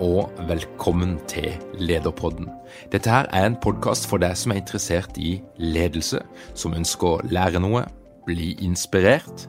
og 0.00 0.32
velkommen 0.48 1.16
til 1.28 1.56
Lederpodden. 1.78 2.48
Dette 2.92 3.10
her 3.10 3.26
er 3.32 3.46
en 3.46 3.56
podkast 3.56 4.08
for 4.10 4.20
deg 4.20 4.36
som 4.36 4.52
er 4.52 4.60
interessert 4.60 5.16
i 5.16 5.38
ledelse, 5.56 6.20
som 6.54 6.76
ønsker 6.76 7.08
å 7.08 7.22
lære 7.30 7.62
noe, 7.62 7.86
bli 8.26 8.52
inspirert. 8.64 9.46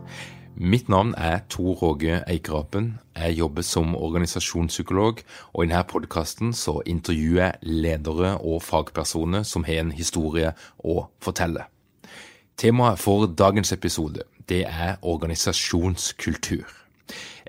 Mitt 0.56 0.88
navn 0.90 1.14
er 1.18 1.44
Tor 1.52 1.76
Roge 1.82 2.22
Eikerapen. 2.28 2.96
Jeg 3.18 3.38
jobber 3.42 3.66
som 3.66 3.96
organisasjonspsykolog, 3.96 5.22
og 5.54 5.64
i 5.64 5.68
denne 5.68 5.84
podkasten 5.90 6.56
så 6.56 6.80
intervjuer 6.86 7.44
jeg 7.44 7.78
ledere 7.84 8.38
og 8.38 8.64
fagpersoner 8.64 9.44
som 9.44 9.68
har 9.68 9.84
en 9.84 9.94
historie 9.94 10.56
å 10.80 11.08
fortelle. 11.20 11.68
Temaet 12.58 13.04
for 13.04 13.28
dagens 13.28 13.76
episode 13.76 14.24
det 14.50 14.64
er 14.66 14.96
organisasjonskultur. 15.02 16.77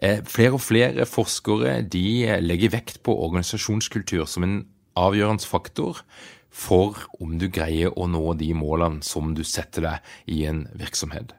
Eh, 0.02 0.20
flere 0.22 0.54
og 0.54 0.62
flere 0.62 1.06
forskere 1.08 1.80
de 1.90 2.06
eh, 2.26 2.42
legger 2.44 2.74
vekt 2.76 3.00
på 3.06 3.16
organisasjonskultur 3.26 4.26
som 4.30 4.46
en 4.46 4.60
avgjørende 4.98 5.46
faktor 5.46 6.04
for 6.54 6.98
om 7.20 7.36
du 7.38 7.48
greier 7.52 7.92
å 7.98 8.06
nå 8.10 8.32
de 8.38 8.52
målene 8.56 9.02
som 9.06 9.34
du 9.34 9.44
setter 9.46 9.84
deg 9.84 10.14
i 10.30 10.44
en 10.48 10.64
virksomhet. 10.78 11.34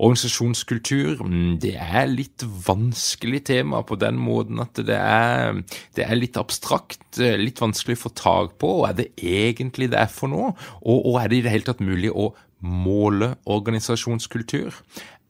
Organisasjonskultur 0.00 1.20
mm, 1.22 1.58
det 1.62 1.76
er 1.76 2.08
litt 2.10 2.42
vanskelig 2.66 3.44
tema 3.50 3.82
på 3.86 3.98
den 4.00 4.18
måten 4.18 4.62
at 4.64 4.80
det 4.86 4.96
er, 4.96 5.60
det 5.96 6.06
er 6.06 6.18
litt 6.18 6.40
abstrakt, 6.40 7.04
eh, 7.20 7.36
litt 7.38 7.60
vanskelig 7.60 7.98
å 8.00 8.04
få 8.06 8.14
tak 8.16 8.56
på. 8.62 8.78
Hva 8.80 8.94
er 8.94 9.00
det 9.02 9.10
egentlig 9.20 9.90
det 9.92 10.00
er 10.00 10.10
for 10.10 10.32
noe? 10.32 10.54
Og, 10.80 11.04
og 11.12 11.20
er 11.20 11.30
det 11.30 11.40
i 11.40 11.46
det 11.46 11.54
hele 11.54 11.68
tatt 11.68 11.84
mulig 11.84 12.10
å 12.10 12.32
måle 12.64 13.34
organisasjonskultur? 13.48 14.80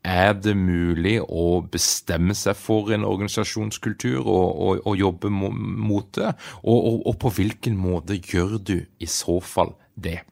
Er 0.07 0.33
det 0.33 0.55
mulig 0.57 1.19
å 1.21 1.61
bestemme 1.69 2.33
seg 2.37 2.57
for 2.57 2.89
en 2.95 3.05
organisasjonskultur 3.05 4.23
og, 4.23 4.49
og, 4.49 4.83
og 4.89 4.97
jobbe 4.97 5.29
mot 5.31 6.09
det? 6.17 6.33
Og, 6.65 7.05
og, 7.05 7.15
på 7.21 7.33
hvilken 7.37 7.77
måte 7.77 8.17
gjør 8.17 8.57
du 8.65 8.77
i 8.81 9.09
så 9.11 9.41
fall 9.45 9.75
det? 9.95 10.23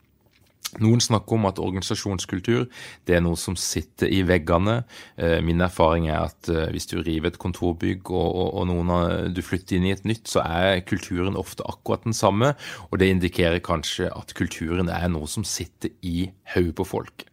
Noen 0.76 1.00
snakker 1.00 1.38
om 1.38 1.46
at 1.48 1.60
organisasjonskultur 1.64 2.66
det 3.08 3.16
er 3.16 3.22
noe 3.24 3.38
som 3.40 3.56
sitter 3.56 4.10
i 4.12 4.20
veggene. 4.28 4.82
Eh, 5.16 5.38
min 5.44 5.64
erfaring 5.64 6.10
er 6.10 6.26
at 6.26 6.50
eh, 6.52 6.68
hvis 6.74 6.90
du 6.90 6.98
river 7.00 7.32
et 7.32 7.40
kontorbygg 7.40 8.12
og, 8.12 8.58
noen 8.68 8.92
av, 8.92 9.06
du 9.32 9.40
flytter 9.44 9.78
inn 9.78 9.88
i 9.88 9.94
et 9.94 10.04
nytt, 10.08 10.28
så 10.28 10.44
er 10.44 10.84
kulturen 10.88 11.40
ofte 11.40 11.64
akkurat 11.68 12.04
den 12.04 12.16
samme. 12.16 12.52
Og 12.90 13.00
det 13.00 13.08
indikerer 13.14 13.64
kanskje 13.64 14.12
at 14.12 14.36
kulturen 14.36 14.92
er 14.92 15.08
noe 15.12 15.28
som 15.28 15.46
sitter 15.48 15.92
i 16.04 16.28
hodet 16.52 16.76
på 16.76 16.88
folk. 16.92 17.24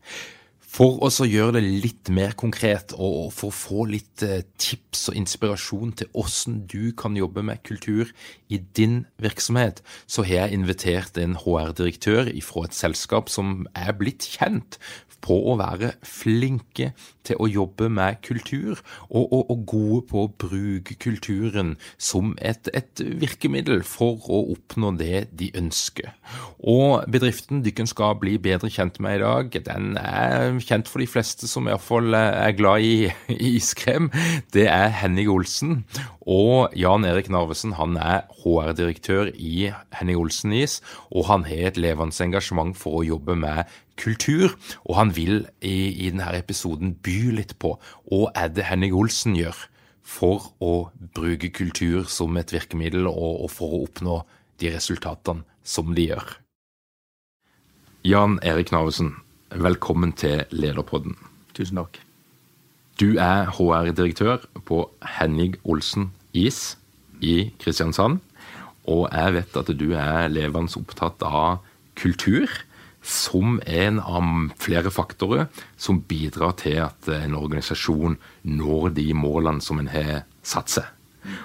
For 0.75 0.97
å 1.07 1.07
gjøre 1.23 1.53
det 1.55 1.61
litt 1.63 2.09
mer 2.11 2.33
konkret, 2.35 2.91
og 2.99 3.29
for 3.31 3.47
å 3.47 3.55
få 3.55 3.85
litt 3.87 4.23
eh, 4.25 4.41
tips 4.59 5.05
og 5.07 5.19
inspirasjon 5.21 5.93
til 6.01 6.09
hvordan 6.11 6.57
du 6.67 6.91
kan 6.99 7.15
jobbe 7.15 7.45
med 7.47 7.61
kultur 7.63 8.11
i 8.51 8.59
din 8.75 9.05
virksomhet, 9.23 9.79
så 10.03 10.25
har 10.27 10.49
jeg 10.49 10.59
invitert 10.59 11.15
en 11.21 11.37
HR-direktør 11.39 12.33
fra 12.43 12.65
et 12.67 12.75
selskap 12.75 13.31
som 13.31 13.61
er 13.71 13.95
blitt 13.95 14.27
kjent 14.35 14.75
på 15.25 15.37
å 15.49 15.55
være 15.59 15.95
flinke 16.05 16.91
til 17.25 17.39
å 17.41 17.47
jobbe 17.49 17.87
med 17.89 18.19
kultur, 18.25 18.81
og, 19.09 19.23
og, 19.23 19.51
og 19.53 19.63
gode 19.69 20.01
på 20.11 20.25
å 20.25 20.31
bruke 20.45 20.97
kulturen 21.01 21.73
som 21.97 22.35
et, 22.37 22.69
et, 22.77 23.01
virkemiddel 23.01 23.81
for 23.87 24.21
å 24.29 24.43
oppnå 24.53 24.93
det 24.99 25.25
de 25.37 25.49
ønsker. 25.57 26.11
Og 26.61 27.05
bedriften 27.11 27.63
dere 27.65 27.87
skal 27.89 28.17
bli 28.21 28.37
bedre 28.41 28.69
kjent 28.73 28.99
med 29.03 29.19
i 29.19 29.23
dag, 29.23 29.57
den 29.65 29.97
er 30.01 30.59
kjent 30.65 30.89
for 30.89 31.01
de 31.01 31.07
fleste 31.09 31.47
som 31.49 31.67
iallfall 31.69 32.15
er 32.17 32.55
glad 32.57 32.85
i, 32.85 33.09
iskrem. 33.55 34.09
Det 34.53 34.67
er 34.71 34.93
Henning 35.01 35.29
Olsen. 35.31 35.83
Og 36.25 36.73
Jan 36.77 37.05
Erik 37.07 37.29
Narvesen 37.33 37.75
han 37.79 37.97
er 38.01 38.25
HR-direktør 38.41 39.31
i 39.35 39.69
Henning 39.95 40.19
Olsen 40.21 40.55
Is, 40.55 40.79
og 41.13 41.29
han 41.29 41.45
har 41.49 41.71
et 41.71 41.79
levende 41.81 42.25
engasjement 42.25 42.77
for 42.77 42.99
å 42.99 43.05
jobbe 43.05 43.37
med 43.39 43.71
kultur. 44.01 44.55
Og 44.83 44.97
han 44.99 45.13
vil 45.15 45.45
i, 45.61 45.93
i 46.05 46.09
denne 46.09 46.31
episoden 46.37 46.95
by 47.05 47.19
litt 47.39 47.55
på 47.61 47.75
hva 48.09 48.29
er 48.35 48.51
det 48.53 48.67
Henning 48.69 48.95
Olsen 48.97 49.37
gjør 49.37 49.67
for 50.05 50.51
å 50.61 50.89
bruke 51.17 51.49
kultur 51.49 52.05
som 52.11 52.37
et 52.37 52.53
virkemiddel, 52.53 53.07
og, 53.09 53.45
og 53.45 53.51
for 53.53 53.73
å 53.73 53.83
oppnå 53.87 54.21
de 54.61 54.71
resultatene 54.75 55.45
som 55.65 55.95
de 55.97 56.11
gjør. 56.11 56.35
Jan 58.05 58.37
Erik 58.45 58.69
Navesen, 58.69 59.15
velkommen 59.63 60.11
til 60.17 60.43
Lederpodden. 60.51 61.15
Tusen 61.55 61.79
takk. 61.79 61.99
Du 62.99 63.15
er 63.19 63.49
HR-direktør 63.55 64.45
på 64.67 64.85
Henning 65.17 65.55
Olsen 65.63 66.09
Is 66.33 66.77
i 67.23 67.51
Kristiansand. 67.59 68.19
Og 68.87 69.07
jeg 69.11 69.33
vet 69.37 69.57
at 69.59 69.71
du 69.79 69.87
er 69.97 70.27
levende 70.31 70.75
opptatt 70.79 71.23
av 71.25 71.63
kultur 71.95 72.51
som 73.05 73.59
en 73.65 73.99
av 74.01 74.31
flere 74.61 74.91
faktorer 74.91 75.47
som 75.77 76.01
bidrar 76.01 76.55
til 76.59 76.81
at 76.87 77.09
en 77.13 77.37
organisasjon 77.37 78.17
når 78.43 78.89
de 78.97 79.11
målene 79.13 79.63
som 79.63 79.79
en 79.79 79.91
har 79.93 80.25
satt 80.43 80.73
seg. 80.73 80.89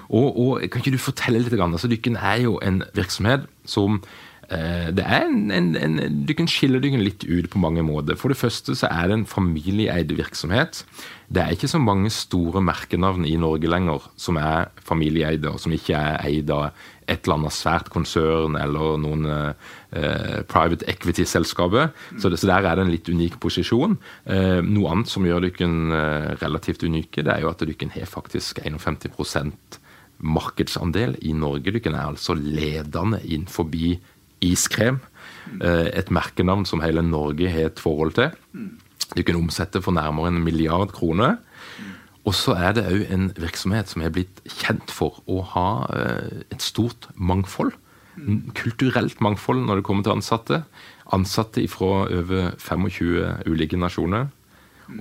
Og, 0.09 0.37
og 0.37 0.69
Kan 0.69 0.83
ikke 0.83 0.93
du 0.93 1.01
fortelle 1.01 1.41
litt? 1.41 1.55
Altså, 1.57 1.89
Dykken 1.89 2.17
er 2.17 2.43
jo 2.43 2.59
en 2.61 2.83
virksomhet 2.93 3.47
som 3.65 4.01
det 4.51 5.03
er 5.05 5.23
en, 5.23 5.51
en, 5.55 5.69
en, 5.79 6.23
Du 6.27 6.33
kan 6.35 6.49
skille 6.51 6.81
dere 6.83 6.99
litt 6.99 7.23
ut 7.23 7.47
på 7.47 7.61
mange 7.63 7.85
måter. 7.87 8.17
For 8.19 8.33
det 8.33 8.39
første 8.39 8.75
så 8.75 8.89
er 8.91 9.07
det 9.07 9.15
en 9.15 9.29
familieeid 9.29 10.11
virksomhet. 10.17 10.83
Det 11.31 11.39
er 11.39 11.53
ikke 11.55 11.69
så 11.71 11.79
mange 11.79 12.09
store 12.11 12.59
merkenavn 12.59 13.23
i 13.23 13.37
Norge 13.39 13.69
lenger 13.71 14.09
som 14.19 14.35
er 14.41 14.67
familieeide, 14.83 15.47
og 15.47 15.61
som 15.63 15.71
ikke 15.71 15.95
er 15.95 16.19
eid 16.27 16.51
av 16.51 16.73
et 17.11 17.25
eller 17.25 17.37
annet 17.37 17.55
svært 17.55 17.89
konsern 17.91 18.57
eller 18.59 18.97
noen 19.01 19.27
eh, 19.31 20.41
private 20.51 20.87
equity-selskaper. 20.91 21.91
Så, 22.17 22.31
så, 22.35 22.49
der 22.49 22.67
er 22.67 22.77
det 22.77 22.85
en 22.85 22.93
litt 22.93 23.09
unik 23.11 23.39
posisjon. 23.43 23.97
Eh, 24.25 24.59
noe 24.65 24.91
annet 24.93 25.11
som 25.11 25.27
gjør 25.27 25.47
dere 25.47 25.69
eh, 25.99 26.29
relativt 26.43 26.85
unike, 26.87 27.23
det 27.25 27.35
er 27.35 27.45
jo 27.45 27.51
at 27.51 27.63
dere 27.63 27.91
har 27.95 28.09
faktisk 28.09 28.63
51% 28.63 29.79
markedsandel 30.21 31.17
i 31.25 31.33
Norge. 31.33 31.73
Dere 31.73 31.95
er 31.95 32.11
altså 32.11 32.35
ledende 32.37 33.21
innenfor 33.23 33.71
iskrem. 34.41 34.99
Eh, 35.59 35.87
et 35.97 36.11
merkenavn 36.13 36.65
som 36.69 36.83
hele 36.83 37.03
Norge 37.05 37.49
har 37.51 37.71
et 37.71 37.81
forhold 37.81 38.15
til. 38.17 38.31
Du 39.15 39.23
kan 39.27 39.39
omsette 39.39 39.81
for 39.83 39.95
nærmere 39.95 40.31
en 40.31 40.43
milliard 40.43 40.93
kroner. 40.95 41.37
Og 42.21 42.35
så 42.37 42.53
er 42.53 42.75
det 42.77 42.85
òg 42.85 43.07
en 43.09 43.31
virksomhet 43.33 43.89
som 43.89 44.03
er 44.05 44.13
blitt 44.13 44.43
kjent 44.45 44.91
for 44.93 45.23
å 45.25 45.41
ha 45.55 45.69
eh, 45.97 46.43
et 46.53 46.61
stort 46.61 47.09
mangfold. 47.15 47.73
Kulturelt 48.57 49.21
mangfold 49.23 49.63
når 49.65 49.79
det 49.79 49.87
kommer 49.87 50.05
til 50.05 50.19
ansatte. 50.19 50.61
Ansatte 51.11 51.63
fra 51.71 52.05
over 52.05 52.53
25 52.61 53.49
ulike 53.49 53.79
nasjoner. 53.79 54.29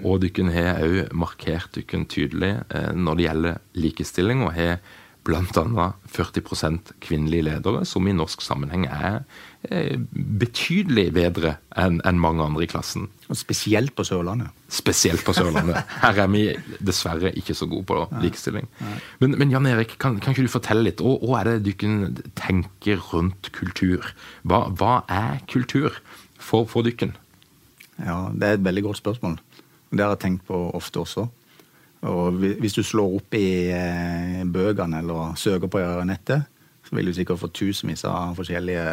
Og 0.07 0.23
dere 0.23 0.55
har 0.55 0.81
òg 0.87 1.13
markert 1.19 1.77
dere 1.77 2.07
tydelig 2.09 2.55
eh, 2.71 2.91
når 2.97 3.19
det 3.19 3.27
gjelder 3.27 3.61
likestilling, 3.85 4.45
og 4.47 4.55
har 4.57 4.81
bl.a. 5.27 5.87
40% 6.09 6.93
kvinnelige 7.05 7.45
ledere, 7.45 7.85
som 7.89 8.07
i 8.09 8.15
norsk 8.17 8.43
sammenheng 8.43 8.87
er 8.89 9.21
eh, 9.69 9.99
betydelig 10.41 11.11
bedre 11.17 11.55
enn 11.79 12.01
en 12.09 12.21
mange 12.21 12.45
andre 12.45 12.65
i 12.65 12.71
klassen. 12.71 13.09
Og 13.29 13.39
spesielt 13.39 13.93
på 13.97 14.07
Sørlandet. 14.07 14.51
Spesielt 14.73 15.25
på 15.27 15.35
Sørlandet. 15.37 15.83
Her 16.05 16.23
er 16.25 16.31
vi 16.33 16.45
dessverre 16.81 17.35
ikke 17.37 17.57
så 17.59 17.69
gode 17.71 17.87
på 17.91 18.01
likestilling. 18.23 18.69
Men, 19.21 19.37
men, 19.37 19.53
Jan 19.53 19.69
Erik, 19.69 19.99
kan, 20.01 20.19
kan, 20.23 20.35
ikke 20.35 20.49
du 20.49 20.53
fortelle 20.53 20.87
litt? 20.89 21.05
Hva, 21.05 21.19
hva 21.21 21.43
er 21.43 21.53
det 21.53 21.75
dere 21.83 22.31
tenker 22.41 23.03
rundt 23.13 23.53
kultur? 23.57 24.15
Hva, 24.43 24.67
hva 24.73 25.03
er 25.11 25.43
kultur 25.51 26.01
for, 26.41 26.65
for 26.71 26.87
dere? 26.87 27.13
Ja, 28.01 28.31
Det 28.33 28.47
er 28.47 28.57
et 28.57 28.65
veldig 28.65 28.89
godt 28.89 29.03
spørsmål. 29.03 29.37
Det 29.91 30.01
har 30.01 30.15
jeg 30.15 30.23
tenkt 30.23 30.47
på 30.49 30.57
ofte 30.77 31.03
også. 31.03 31.27
Og 32.09 32.41
hvis 32.41 32.79
du 32.79 32.83
slår 32.87 33.17
opp 33.19 33.37
i 33.37 33.69
eh, 33.75 34.41
bøkene 34.49 35.03
eller 35.03 35.35
søker 35.37 35.69
på 35.69 35.83
nettet, 36.09 36.47
så 36.87 36.97
vil 36.97 37.11
du 37.11 37.15
sikkert 37.15 37.43
få 37.43 37.51
tusenvis 37.53 38.07
av 38.09 38.39
forskjellige 38.39 38.85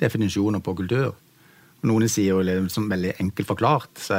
definisjoner 0.00 0.62
på 0.62 0.76
kultur. 0.78 1.16
Noen 1.86 2.08
sier 2.08 2.34
jo 2.34 2.44
liksom 2.44 2.88
veldig 2.90 3.16
enkelt 3.20 3.48
forklart 3.50 4.00
så 4.00 4.18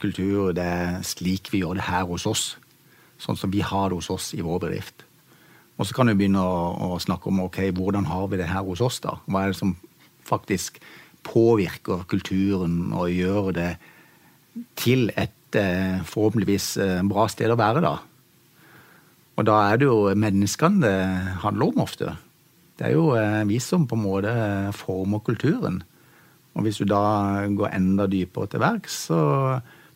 kultur 0.00 0.52
det 0.56 0.64
er 0.64 1.00
slik 1.04 1.50
vi 1.52 1.62
gjør 1.64 1.80
det 1.80 1.88
her 1.88 2.04
hos 2.08 2.26
oss. 2.28 2.44
Sånn 3.20 3.38
som 3.38 3.50
vi 3.52 3.64
har 3.64 3.90
det 3.90 3.98
hos 3.98 4.10
oss 4.12 4.30
i 4.36 4.44
vår 4.44 4.62
bedrift. 4.66 5.04
Og 5.80 5.88
så 5.88 5.96
kan 5.96 6.08
du 6.08 6.14
begynne 6.14 6.42
å, 6.42 6.94
å 6.94 7.00
snakke 7.02 7.30
om 7.30 7.42
ok, 7.46 7.64
hvordan 7.74 8.06
har 8.10 8.28
vi 8.30 8.38
det 8.38 8.50
her 8.50 8.64
hos 8.66 8.82
oss. 8.84 9.00
da? 9.02 9.16
Hva 9.26 9.44
er 9.44 9.52
det 9.52 9.58
som 9.58 9.74
faktisk 10.28 10.78
påvirker 11.26 12.04
kulturen 12.10 12.92
og 12.94 13.10
gjør 13.10 13.52
det 13.56 13.70
til 14.78 15.10
et 15.16 15.34
eh, 15.58 16.00
forhåpentligvis 16.08 16.66
eh, 16.82 17.00
bra 17.08 17.26
sted 17.30 17.52
å 17.52 17.58
være, 17.58 17.82
da. 17.84 17.96
Og 19.38 19.46
da 19.48 19.58
er 19.70 19.80
det 19.80 19.88
jo 19.88 20.12
menneskene 20.18 20.82
det 20.82 21.36
handler 21.44 21.72
om 21.72 21.84
ofte. 21.84 22.16
Det 22.78 22.88
er 22.88 22.96
jo 22.96 23.12
eh, 23.18 23.42
vi 23.48 23.60
som 23.62 23.86
på 23.88 23.98
en 23.98 24.04
måte 24.04 24.34
former 24.76 25.22
kulturen. 25.24 25.80
Og 26.52 26.66
hvis 26.66 26.82
du 26.82 26.88
da 26.88 27.46
går 27.48 27.72
enda 27.72 28.08
dypere 28.10 28.50
til 28.52 28.62
verks, 28.62 28.98
så 29.08 29.20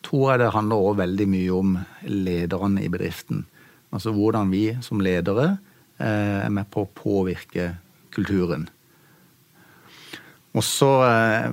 tror 0.05 0.31
jeg 0.31 0.41
det 0.41 0.53
handler 0.55 0.81
også 0.81 1.01
veldig 1.03 1.27
mye 1.29 1.57
om 1.57 1.75
lederne 2.07 2.85
i 2.85 2.89
bedriften. 2.93 3.45
Altså 3.93 4.13
hvordan 4.15 4.49
vi 4.53 4.65
som 4.85 5.01
ledere 5.01 5.57
er 5.97 6.49
med 6.53 6.67
på 6.69 6.83
å 6.83 6.91
påvirke 6.97 7.71
kulturen. 8.13 8.67
Og 10.57 10.63
så 10.65 10.89
eh, 11.05 11.51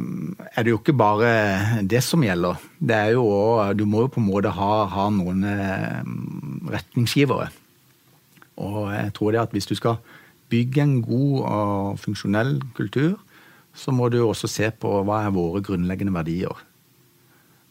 er 0.54 0.64
det 0.64 0.72
jo 0.72 0.78
ikke 0.80 0.96
bare 0.96 1.82
det 1.84 2.00
som 2.06 2.22
gjelder. 2.24 2.62
Det 2.80 2.96
er 2.96 3.10
jo 3.18 3.26
også, 3.28 3.74
Du 3.76 3.84
må 3.84 4.06
jo 4.06 4.12
på 4.14 4.22
en 4.22 4.30
måte 4.30 4.52
ha, 4.54 4.72
ha 4.88 5.06
noen 5.12 5.44
eh, 5.44 6.00
retningsgivere. 6.72 7.50
Og 8.64 8.94
jeg 8.94 9.12
tror 9.16 9.34
det 9.34 9.42
at 9.42 9.52
hvis 9.52 9.68
du 9.68 9.74
skal 9.76 9.98
bygge 10.52 10.82
en 10.82 11.00
god 11.02 11.40
og 11.42 11.98
funksjonell 12.00 12.56
kultur, 12.76 13.18
så 13.74 13.90
må 13.90 14.08
du 14.08 14.20
også 14.22 14.48
se 14.50 14.70
på 14.70 15.00
hva 15.04 15.24
er 15.26 15.34
våre 15.34 15.62
grunnleggende 15.64 16.14
verdier. 16.14 16.54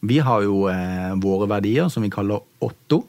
Vi 0.04 0.20
har 0.20 0.44
jo 0.44 0.66
eh, 0.68 1.16
våre 1.24 1.48
verdier 1.48 1.88
som 1.88 2.04
vi 2.04 2.12
kaller 2.12 2.44
Otto. 2.62 3.00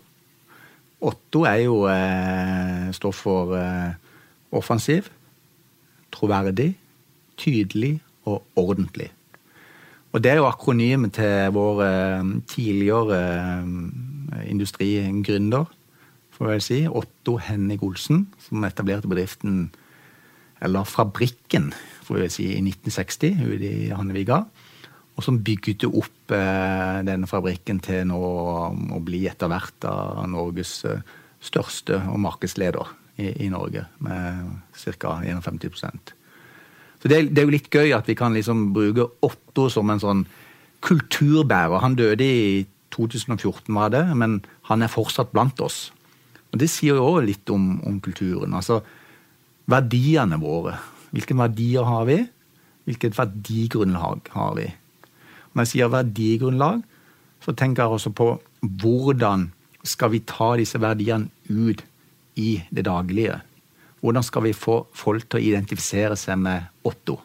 Otto 1.04 1.44
er 1.44 1.66
jo 1.66 1.82
eh, 1.92 2.88
står 2.96 3.16
for 3.16 3.56
eh, 3.60 3.92
offensiv, 4.56 5.12
troverdig, 6.16 6.72
tydelig 7.36 8.00
og 8.26 8.44
ordentlig. 8.60 9.12
Og 10.16 10.22
det 10.24 10.32
er 10.32 10.40
jo 10.40 10.48
akronymet 10.48 11.18
til 11.18 11.52
vår 11.52 11.82
eh, 11.84 12.30
tidligere 12.48 13.18
eh, 13.20 14.46
industrigründer, 14.48 15.66
får 16.36 16.52
jeg 16.54 16.64
si, 16.64 16.78
Otto 16.88 17.36
Henning 17.40 17.84
Olsen, 17.84 18.26
som 18.44 18.64
etablerte 18.68 19.12
bedriften, 19.12 19.70
eller 20.64 20.88
fabrikken, 20.88 21.74
får 22.08 22.22
jeg 22.24 22.32
si, 22.32 22.48
i 22.56 22.64
1960 22.64 23.44
ute 23.44 23.72
i 23.72 23.92
Hanneviga. 23.92 24.46
Og 25.16 25.24
som 25.24 25.40
bygde 25.44 25.92
opp 25.92 26.32
eh, 26.36 27.04
denne 27.08 27.28
fabrikken 27.28 27.84
til 27.84 28.08
nå 28.08 28.20
å 28.96 29.04
bli 29.04 29.26
etter 29.32 29.52
hvert 29.52 29.88
av 29.92 30.24
Norges 30.32 30.78
største 31.44 32.00
og 32.08 32.22
markedsleder 32.24 32.96
i, 33.20 33.34
i 33.48 33.52
Norge, 33.52 33.84
med 34.04 34.48
ca. 34.80 35.20
51 35.28 36.16
så 37.06 37.10
det, 37.12 37.20
det, 37.38 37.38
er 37.38 37.46
jo 37.46 37.54
litt 37.54 37.68
gøy 37.70 37.92
at 37.94 38.08
vi 38.10 38.16
kan 38.18 38.34
liksom 38.34 38.72
bruke 38.74 39.04
Otto 39.22 39.68
som 39.70 39.92
en 39.94 40.00
sånn 40.02 40.24
kulturbærer. 40.82 41.78
Han 41.84 41.94
døde 42.00 42.26
i 42.26 42.64
2014, 42.96 43.70
var 43.78 43.92
det, 43.94 44.02
men 44.18 44.40
han 44.72 44.82
er 44.82 44.90
fortsatt 44.90 45.30
blant 45.30 45.62
oss. 45.62 45.92
Og 46.50 46.58
Det 46.58 46.70
sier 46.72 46.98
jo 46.98 47.06
òg 47.06 47.28
litt 47.28 47.54
om, 47.54 47.76
om, 47.86 48.00
kulturen. 48.02 48.58
Altså 48.58 48.80
verdiene 49.70 50.42
våre. 50.42 50.80
Hvilke 51.14 51.38
verdier 51.38 51.86
har 51.86 52.10
vi? 52.10 52.18
Hvilket 52.90 53.20
verdigrunnlag 53.20 54.34
har 54.34 54.58
vi? 54.58 54.66
Når 55.54 55.62
jeg 55.62 55.74
sier 55.76 55.94
verdigrunnlag, 55.94 56.82
så 57.46 57.54
tenker 57.54 57.86
jeg 57.86 58.00
også 58.00 58.16
på 58.18 58.32
hvordan 58.66 59.52
skal 59.86 60.10
vi 60.10 60.26
ta 60.26 60.56
disse 60.58 60.82
verdiene 60.82 61.30
ut 61.54 61.86
i 62.42 62.64
det 62.74 62.90
daglige? 62.90 63.44
Hvordan 64.06 64.26
skal 64.26 64.44
vi 64.46 64.54
få 64.54 64.84
folk 64.94 65.26
til 65.26 65.40
å 65.40 65.46
identifisere 65.48 66.18
seg 66.20 66.38
med 66.38 66.68
Otto? 66.86 67.16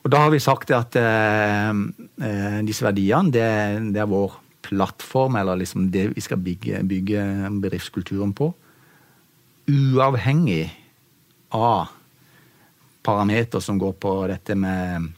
Og 0.00 0.10
Da 0.10 0.24
har 0.24 0.32
vi 0.32 0.40
sagt 0.42 0.72
at 0.74 0.96
eh, 0.98 1.70
eh, 1.70 2.56
disse 2.66 2.82
verdiene 2.82 3.30
det, 3.30 3.46
det, 3.94 4.00
er 4.02 4.10
vår 4.10 4.34
plattform, 4.66 5.36
eller 5.38 5.60
liksom 5.60 5.90
det 5.94 6.08
vi 6.16 6.24
skal 6.24 6.40
bygge, 6.42 6.80
bygge 6.88 7.22
bedriftskulturen 7.62 8.32
på. 8.34 8.50
Uavhengig 9.70 10.72
av 11.54 11.92
parameter 13.06 13.62
som 13.62 13.78
går 13.78 13.94
på 14.02 14.14
dette 14.32 14.56
med 14.58 15.12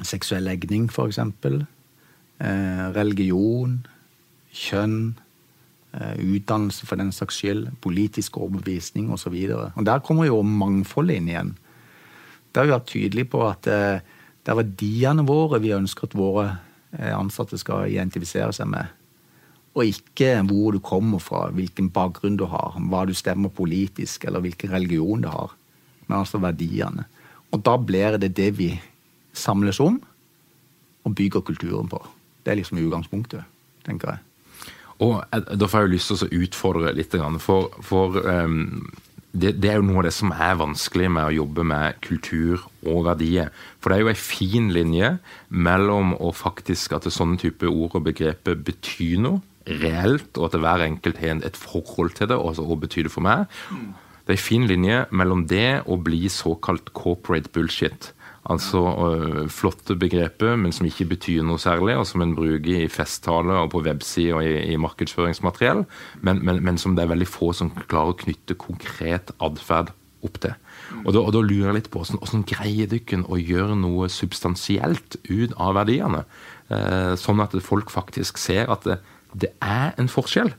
seksuell 0.00 0.48
legning, 0.48 0.88
f.eks. 0.88 1.20
Eh, 1.20 2.86
religion, 2.96 3.82
kjønn, 4.54 5.18
utdannelse 5.94 6.88
for 6.88 6.98
den 6.98 7.12
saks 7.14 7.36
skyld, 7.38 7.68
politisk 7.84 8.38
overbevisning 8.40 9.12
osv. 9.14 9.36
Der 9.86 10.02
kommer 10.02 10.26
jo 10.26 10.40
mangfoldet 10.42 11.20
inn 11.20 11.30
igjen. 11.30 11.54
Det 12.50 12.60
har 12.60 12.68
vi 12.68 12.74
vært 12.74 12.90
tydelige 12.90 13.30
på 13.30 13.40
at 13.46 13.66
eh, 13.70 14.02
det 14.44 14.52
er 14.52 14.60
verdiene 14.60 15.24
våre 15.26 15.58
vi 15.62 15.72
ønsker 15.74 16.06
at 16.06 16.16
våre 16.18 16.44
eh, 16.94 17.10
ansatte 17.14 17.58
skal 17.58 17.90
identifisere 17.90 18.52
seg 18.54 18.68
med. 18.70 18.92
Og 19.74 19.90
ikke 19.90 20.36
hvor 20.46 20.76
du 20.76 20.78
kommer 20.84 21.22
fra, 21.22 21.48
hvilken 21.50 21.90
bakgrunn 21.94 22.38
du 22.38 22.46
har, 22.50 22.76
hva 22.78 23.02
du 23.08 23.14
stemmer 23.16 23.50
politisk, 23.50 24.26
eller 24.28 24.44
hvilken 24.44 24.70
religion 24.70 25.24
du 25.24 25.30
har. 25.32 25.54
Men 26.06 26.20
altså 26.20 26.38
verdiene. 26.42 27.08
Og 27.50 27.62
da 27.66 27.74
blir 27.78 28.20
det 28.22 28.34
det 28.38 28.52
vi 28.58 28.70
samles 29.34 29.80
om 29.82 29.98
og 31.04 31.16
bygger 31.18 31.42
kulturen 31.42 31.90
på. 31.90 31.98
Det 32.44 32.52
er 32.52 32.60
liksom 32.60 32.78
utgangspunktet, 32.84 33.42
tenker 33.86 34.14
jeg. 34.14 34.33
Og 35.02 35.24
Da 35.32 35.66
får 35.66 35.80
jeg 35.80 35.88
jo 35.88 35.94
lyst 35.94 36.12
til 36.12 36.22
å 36.26 36.44
utfordre 36.44 36.92
litt. 36.94 37.16
For, 37.42 37.72
for 37.82 38.18
um, 38.22 38.84
det, 39.34 39.56
det, 39.58 39.70
er 39.70 39.80
jo 39.80 39.88
noe 39.88 40.02
av 40.02 40.06
det 40.06 40.14
som 40.14 40.30
er 40.30 40.60
vanskelig 40.60 41.08
med 41.10 41.26
å 41.26 41.34
jobbe 41.40 41.64
med 41.66 41.98
kultur 42.04 42.62
og 42.86 43.08
verdier. 43.08 43.50
For 43.82 43.90
det 43.90 43.96
er 43.96 44.04
jo 44.04 44.12
ei 44.12 44.14
en 44.14 44.22
fin 44.22 44.70
linje 44.74 45.10
mellom 45.50 46.14
å 46.22 46.30
faktisk 46.34 46.94
at 46.94 47.10
sånne 47.10 47.40
type 47.42 47.66
ord 47.66 47.98
og 47.98 48.06
begreper 48.06 48.54
betyr 48.54 49.18
noe 49.24 49.42
reelt, 49.64 50.36
og 50.36 50.50
at 50.50 50.58
hver 50.60 50.84
enkelt 50.84 51.18
har 51.22 51.40
et 51.40 51.56
forhold 51.56 52.12
til 52.18 52.28
det, 52.28 52.36
og 52.36 52.52
altså 52.52 52.66
hva 52.68 52.76
betyr 52.82 53.08
det 53.08 53.14
for 53.14 53.24
meg. 53.24 53.48
Det 54.24 54.34
er 54.34 54.38
en 54.38 54.44
fin 54.46 54.66
linje 54.68 54.98
mellom 55.12 55.46
det 55.48 55.82
og 55.84 56.04
bli 56.04 56.28
såkalt 56.32 56.92
corporate 56.96 57.50
bullshit. 57.52 58.12
Altså 58.52 58.80
uh, 58.84 59.42
flotte 59.48 59.96
begreper, 59.96 60.58
men 60.60 60.72
som 60.74 60.84
ikke 60.84 61.06
betyr 61.14 61.44
noe 61.46 61.60
særlig, 61.62 61.96
og 61.96 62.04
som 62.08 62.20
en 62.20 62.34
bruker 62.36 62.84
i 62.84 62.90
festtaler 62.92 63.62
og 63.62 63.70
på 63.72 63.80
websider 63.86 64.36
og 64.36 64.44
i, 64.44 64.74
i 64.74 64.80
markedsføringsmateriell, 64.80 65.84
men, 66.20 66.42
men, 66.44 66.60
men, 66.64 66.80
som 66.80 66.96
det 66.96 67.06
er 67.06 67.14
veldig 67.14 67.28
få 67.30 67.54
som 67.56 67.72
klarer 67.88 68.12
å 68.12 68.18
knytte 68.20 68.58
konkret 68.60 69.32
atferd 69.40 69.94
opp 70.24 70.40
til. 70.44 70.52
Og 71.04 71.10
da, 71.12 71.22
og 71.22 71.32
da, 71.36 71.40
lurer 71.44 71.70
jeg 71.70 71.78
litt 71.78 71.90
på 71.92 72.02
hvordan, 72.02 72.20
hvordan 72.20 72.44
greier 72.48 72.90
dere 72.90 73.22
å 73.24 73.40
gjøre 73.40 73.78
noe 73.80 74.10
substansielt 74.12 75.18
ut 75.28 75.56
av 75.60 75.74
verdiene? 75.78 76.24
Eh, 76.72 77.12
sånn 77.20 77.42
at 77.44 77.56
folk 77.64 77.92
faktisk 77.92 78.40
ser 78.40 78.70
at 78.72 78.86
det, 78.88 78.98
det 79.36 79.52
er 79.64 79.92
en 80.00 80.08
forskjell 80.08 80.52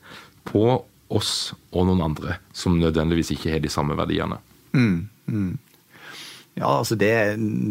på 0.46 0.68
oss 1.13 1.54
og 1.72 1.88
noen 1.89 2.04
andre 2.06 2.39
som 2.56 2.77
nødvendigvis 2.82 3.34
ikke 3.36 3.56
har 3.56 3.63
de 3.63 3.72
samme 3.74 3.98
verdiene. 3.98 4.38
Mm, 4.75 5.08
mm. 5.30 5.54
Ja, 6.56 6.78
altså 6.80 6.96
det, 6.96 7.12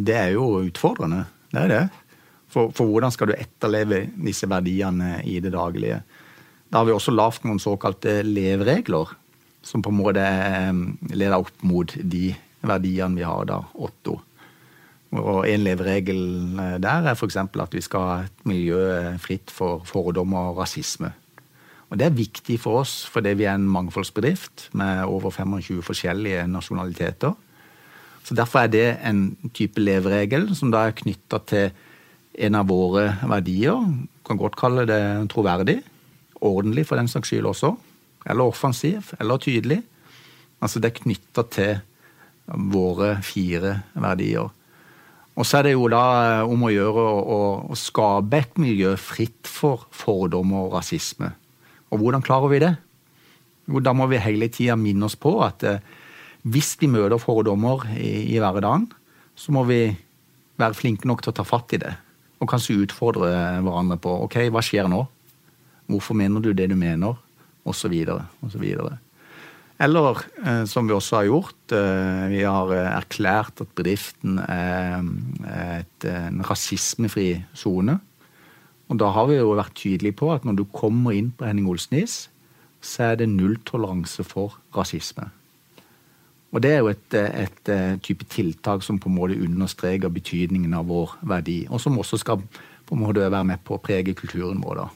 det, 0.05 0.15
er 0.15 0.35
jo 0.35 0.65
utfordrende. 0.67 1.25
Det 1.53 1.63
er 1.63 1.73
det. 1.73 1.85
For, 2.53 2.71
for, 2.77 2.87
hvordan 2.87 3.13
skal 3.15 3.31
du 3.31 3.37
etterleve 3.39 4.05
disse 4.15 4.49
verdiene 4.51 5.17
i 5.27 5.39
det 5.43 5.55
daglige? 5.55 6.03
Da 6.69 6.81
har 6.81 6.89
vi 6.89 6.95
også 6.95 7.15
lagd 7.15 7.47
noen 7.49 7.63
såkalte 7.63 8.21
leveregler, 8.27 9.15
som 9.65 9.83
på 9.83 9.91
en 9.91 9.99
måte 9.99 10.23
eh, 10.23 10.71
leder 11.15 11.41
opp 11.41 11.65
mot 11.65 11.97
de 11.97 12.29
verdiene 12.65 13.17
vi 13.17 13.27
har 13.27 13.49
da, 13.49 13.63
Otto. 13.75 14.19
Og 15.15 15.47
en 15.47 15.65
leveregel 15.65 16.23
eh, 16.61 16.77
der 16.83 17.09
er 17.09 17.17
f.eks. 17.17 17.39
at 17.41 17.77
vi 17.77 17.83
skal 17.85 18.09
ha 18.09 18.17
et 18.27 18.49
miljø 18.49 18.83
fritt 19.23 19.53
for 19.55 19.85
fordommer 19.89 20.53
og 20.53 20.65
rasisme. 20.65 21.15
Og 21.89 21.99
Det 21.99 22.07
er 22.09 22.17
viktig 22.17 22.59
for 22.61 22.83
oss 22.83 23.05
fordi 23.11 23.37
vi 23.39 23.47
er 23.47 23.57
en 23.57 23.71
mangfoldsbedrift 23.71 24.69
med 24.75 25.05
over 25.07 25.31
25 25.31 25.83
forskjellige 25.87 26.47
nasjonaliteter. 26.51 27.35
Så 28.25 28.35
Derfor 28.35 28.65
er 28.65 28.71
det 28.73 28.87
en 29.05 29.37
type 29.53 29.81
leveregel 29.81 30.49
som 30.57 30.71
da 30.73 30.87
er 30.89 30.97
knytta 30.97 31.43
til 31.45 31.75
en 32.35 32.57
av 32.57 32.71
våre 32.71 33.19
verdier. 33.29 33.85
Kan 34.25 34.41
godt 34.41 34.57
kalle 34.57 34.87
det 34.89 35.03
troverdig. 35.33 35.83
Ordentlig, 36.41 36.87
for 36.89 36.97
den 36.97 37.09
saks 37.09 37.31
skyld 37.31 37.47
også. 37.53 37.75
Eller 38.25 38.49
offensiv. 38.49 39.13
Eller 39.21 39.37
tydelig. 39.37 39.83
Altså 40.65 40.81
det 40.81 40.91
er 40.91 41.03
knytta 41.03 41.45
til 41.53 41.75
våre 42.73 43.19
fire 43.25 43.79
verdier. 43.93 44.49
Og 45.35 45.47
så 45.47 45.59
er 45.59 45.67
det 45.67 45.75
jo 45.75 45.89
da 45.91 46.45
om 46.47 46.63
å 46.65 46.73
gjøre 46.73 47.05
å, 47.05 47.39
å 47.75 47.77
skape 47.79 48.39
et 48.39 48.61
miljø 48.63 48.95
fritt 49.01 49.51
for 49.51 49.89
fordommer 49.93 50.69
og 50.69 50.77
rasisme. 50.79 51.33
Og 51.91 52.01
hvordan 52.01 52.25
klarer 52.25 52.53
vi 52.53 52.61
det? 52.63 52.73
Jo, 53.69 53.81
da 53.83 53.95
må 53.97 54.07
vi 54.11 54.23
hele 54.23 54.49
tida 54.53 54.77
minne 54.79 55.09
oss 55.09 55.17
på 55.19 55.35
at 55.45 55.65
eh, 55.67 55.83
hvis 56.45 56.75
vi 56.81 56.91
møter 56.93 57.21
fordommer 57.21 57.87
i, 57.97 58.35
i 58.35 58.41
hverdagen, 58.41 58.91
så 59.35 59.53
må 59.55 59.65
vi 59.69 59.87
være 60.61 60.77
flinke 60.77 61.09
nok 61.09 61.25
til 61.25 61.33
å 61.33 61.39
ta 61.39 61.47
fatt 61.47 61.73
i 61.75 61.81
det. 61.81 61.95
Og 62.43 62.51
kanskje 62.51 62.83
utfordre 62.85 63.31
hverandre 63.65 63.97
på 64.03 64.13
ok, 64.27 64.43
hva 64.53 64.63
skjer 64.65 64.91
nå? 64.93 65.01
Hvorfor 65.91 66.17
mener 66.19 66.45
du 66.45 66.53
det 66.57 66.69
du 66.71 66.77
mener? 66.79 67.17
Og 67.65 67.77
så 67.77 67.89
videre, 67.89 68.27
og 68.45 68.53
så 68.53 68.61
videre. 68.61 68.99
Eller 69.83 70.21
eh, 70.45 70.65
som 70.71 70.87
vi 70.87 70.95
også 70.95 71.19
har 71.19 71.29
gjort, 71.31 71.73
eh, 71.75 72.27
vi 72.31 72.43
har 72.47 72.71
eh, 72.77 72.91
erklært 72.93 73.65
at 73.65 73.73
bedriften 73.75 74.37
er 74.45 75.01
et, 75.81 76.07
en 76.07 76.45
rasismefri 76.47 77.41
sone. 77.57 77.97
Og 78.93 79.01
da 79.01 79.09
har 79.17 79.27
vi 79.31 79.41
jo 79.41 79.57
vært 79.57 79.75
tydelige 79.81 80.21
på 80.21 80.31
at 80.35 80.45
når 80.47 80.61
du 80.61 80.65
kommer 80.77 81.17
inn 81.17 81.33
på 81.35 81.49
Henning 81.49 81.67
Olsnis, 81.73 82.29
så 82.85 83.11
er 83.11 83.19
det 83.19 83.33
nulltoleranse 83.33 84.27
for 84.29 84.61
rasisme. 84.77 85.31
Og 86.55 86.63
det 86.63 86.71
er 86.71 86.83
jo 86.85 86.91
et, 86.93 87.15
et, 87.19 87.61
et, 87.67 88.03
type 88.07 88.27
tiltak 88.31 88.85
som 88.87 89.01
på 89.03 89.11
en 89.11 89.17
måte 89.17 89.39
understreker 89.43 90.13
betydningen 90.15 90.75
av 90.79 90.87
vår 90.87 91.17
verdi, 91.27 91.65
og 91.67 91.83
som 91.83 91.99
også 91.99 92.21
skal 92.23 92.43
på 92.85 92.95
en 92.95 93.03
måte 93.03 93.25
være 93.27 93.47
med 93.49 93.65
på 93.67 93.75
å 93.75 93.83
prege 93.83 94.15
kulturen 94.15 94.63
vår. 94.63 94.85
da. 94.85 94.91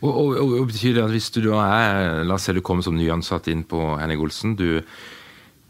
Og, 0.00 0.10
og, 0.10 0.36
og, 0.46 0.66
betyr 0.70 0.96
det 0.96 1.06
at 1.06 1.14
hvis 1.14 1.30
du 1.34 1.42
da 1.44 1.62
er 1.62 2.22
La 2.26 2.36
oss 2.36 2.46
si 2.48 2.54
du 2.54 2.62
kommer 2.64 2.86
som 2.86 2.96
nyansatt 2.98 3.50
inn 3.52 3.64
på 3.68 3.80
Henning 4.00 4.22
Olsen. 4.22 4.56
du 4.58 4.78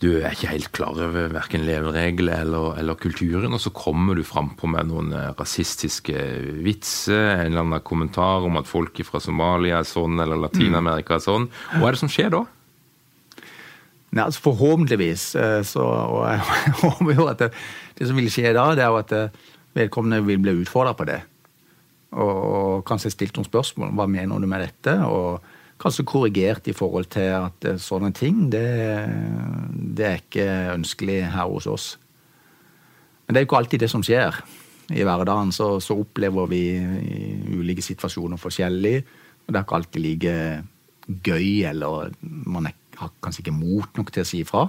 du 0.00 0.14
er 0.16 0.32
ikke 0.32 0.48
helt 0.48 0.70
klar 0.72 0.96
over 0.96 1.28
verken 1.28 1.66
leveregler 1.68 2.40
eller, 2.40 2.78
eller, 2.80 2.96
kulturen, 2.96 3.52
og 3.52 3.60
så 3.60 3.68
kommer 3.76 4.16
du 4.16 4.22
frampå 4.24 4.64
med 4.72 4.88
noen 4.88 5.12
eh, 5.12 5.26
rasistiske 5.36 6.22
vitser, 6.64 7.34
en 7.34 7.50
eller 7.50 7.66
annen 7.66 7.84
kommentar 7.84 8.46
om 8.48 8.56
at 8.56 8.70
folk 8.70 8.96
fra 9.04 9.20
Somalia 9.20 9.82
er 9.82 9.88
sånn, 9.88 10.16
eller 10.24 10.40
Latin-Amerika 10.40 11.18
er 11.18 11.26
sånn. 11.26 11.50
Hva 11.74 11.90
er 11.90 11.98
det 11.98 12.00
som 12.00 12.12
skjer 12.12 12.32
da? 12.32 12.46
Nei, 14.10 14.24
altså 14.24 14.42
Forhåpentligvis 14.48 15.24
eh, 15.38 15.60
så 15.66 15.84
og 15.86 16.24
jeg 16.26 16.42
håper 16.82 17.14
jo 17.14 17.28
at 17.30 17.44
det, 17.44 17.50
det, 17.98 18.08
som 18.08 18.18
vil 18.18 18.30
skje 18.32 18.54
da, 18.56 18.66
det 18.74 18.82
er 18.82 18.90
jo 18.90 18.98
at 18.98 19.14
eh, 19.14 19.42
vedkommende 19.78 20.24
vil 20.26 20.42
bli 20.42 20.56
utfordra 20.64 20.96
på 20.98 21.06
det. 21.06 21.20
Og, 22.10 22.34
og 22.34 22.84
kanskje 22.88 23.12
stilt 23.14 23.38
noen 23.38 23.46
spørsmål. 23.46 23.92
Hva 23.94 24.08
mener 24.10 24.42
du 24.42 24.48
med 24.50 24.64
dette? 24.66 24.96
Og 25.06 25.38
kanskje 25.80 26.08
korrigert 26.10 26.66
i 26.68 26.74
forhold 26.76 27.06
til 27.14 27.30
at 27.38 27.68
eh, 27.70 27.78
sånne 27.78 28.10
ting, 28.16 28.48
det, 28.50 28.66
det 29.70 30.08
er 30.08 30.18
ikke 30.24 30.48
ønskelig 30.74 31.20
her 31.30 31.46
hos 31.52 31.70
oss. 31.70 31.92
Men 33.24 33.36
det 33.36 33.40
er 33.40 33.46
jo 33.46 33.50
ikke 33.52 33.62
alltid 33.62 33.84
det 33.84 33.92
som 33.92 34.02
skjer. 34.02 34.42
I 34.90 35.06
hverdagen 35.06 35.54
så, 35.54 35.76
så 35.78 35.94
opplever 36.02 36.50
vi 36.50 36.64
ulike 37.54 37.84
situasjoner 37.84 38.40
forskjellig. 38.42 38.96
Og 39.46 39.52
det 39.52 39.60
er 39.60 39.62
ikke 39.62 39.78
alltid 39.78 40.02
like 40.02 40.34
gøy, 41.30 41.62
eller 41.70 42.10
man 42.20 42.66
er, 42.66 42.74
har 43.00 43.12
kanskje 43.24 43.44
ikke 43.44 43.56
mot 43.56 43.98
nok 43.98 44.12
til 44.14 44.24
å 44.24 44.28
si 44.28 44.42
ifra. 44.44 44.66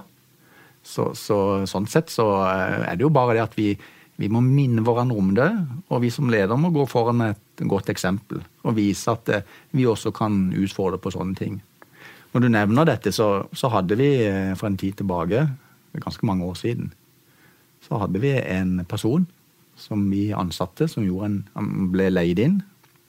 Så, 0.82 1.12
så, 1.14 1.38
sånn 1.70 1.86
sett 1.90 2.10
så 2.10 2.26
eh, 2.48 2.86
er 2.90 2.96
det 2.98 3.06
jo 3.06 3.12
bare 3.14 3.36
det 3.36 3.44
at 3.44 3.58
vi, 3.58 3.70
vi 4.18 4.30
må 4.32 4.42
minne 4.44 4.82
hverandre 4.84 5.18
om 5.18 5.34
det, 5.36 5.50
og 5.88 6.02
vi 6.02 6.10
som 6.10 6.30
leder 6.32 6.58
må 6.58 6.72
gå 6.74 6.86
foran 6.90 7.20
med 7.20 7.36
et 7.36 7.66
godt 7.70 7.92
eksempel 7.92 8.42
og 8.66 8.76
vise 8.78 9.12
at 9.12 9.30
eh, 9.30 9.44
vi 9.76 9.86
også 9.86 10.10
kan 10.16 10.48
utfordre 10.58 10.98
på 11.02 11.12
sånne 11.14 11.38
ting. 11.38 11.60
Når 12.32 12.44
du 12.44 12.48
nevner 12.48 12.88
dette, 12.88 13.12
så, 13.12 13.44
så 13.52 13.70
hadde 13.72 13.98
vi 14.00 14.10
eh, 14.24 14.56
for 14.58 14.70
en 14.70 14.80
tid 14.80 14.98
tilbake, 14.98 15.46
ganske 16.00 16.26
mange 16.26 16.48
år 16.48 16.58
siden, 16.58 16.90
så 17.84 17.98
hadde 18.00 18.22
vi 18.22 18.32
en 18.38 18.80
person 18.88 19.26
som 19.76 20.04
vi 20.10 20.30
ansatte, 20.36 20.88
som 20.88 21.04
en, 21.26 21.42
ble 21.92 22.08
leid 22.12 22.40
inn 22.42 22.60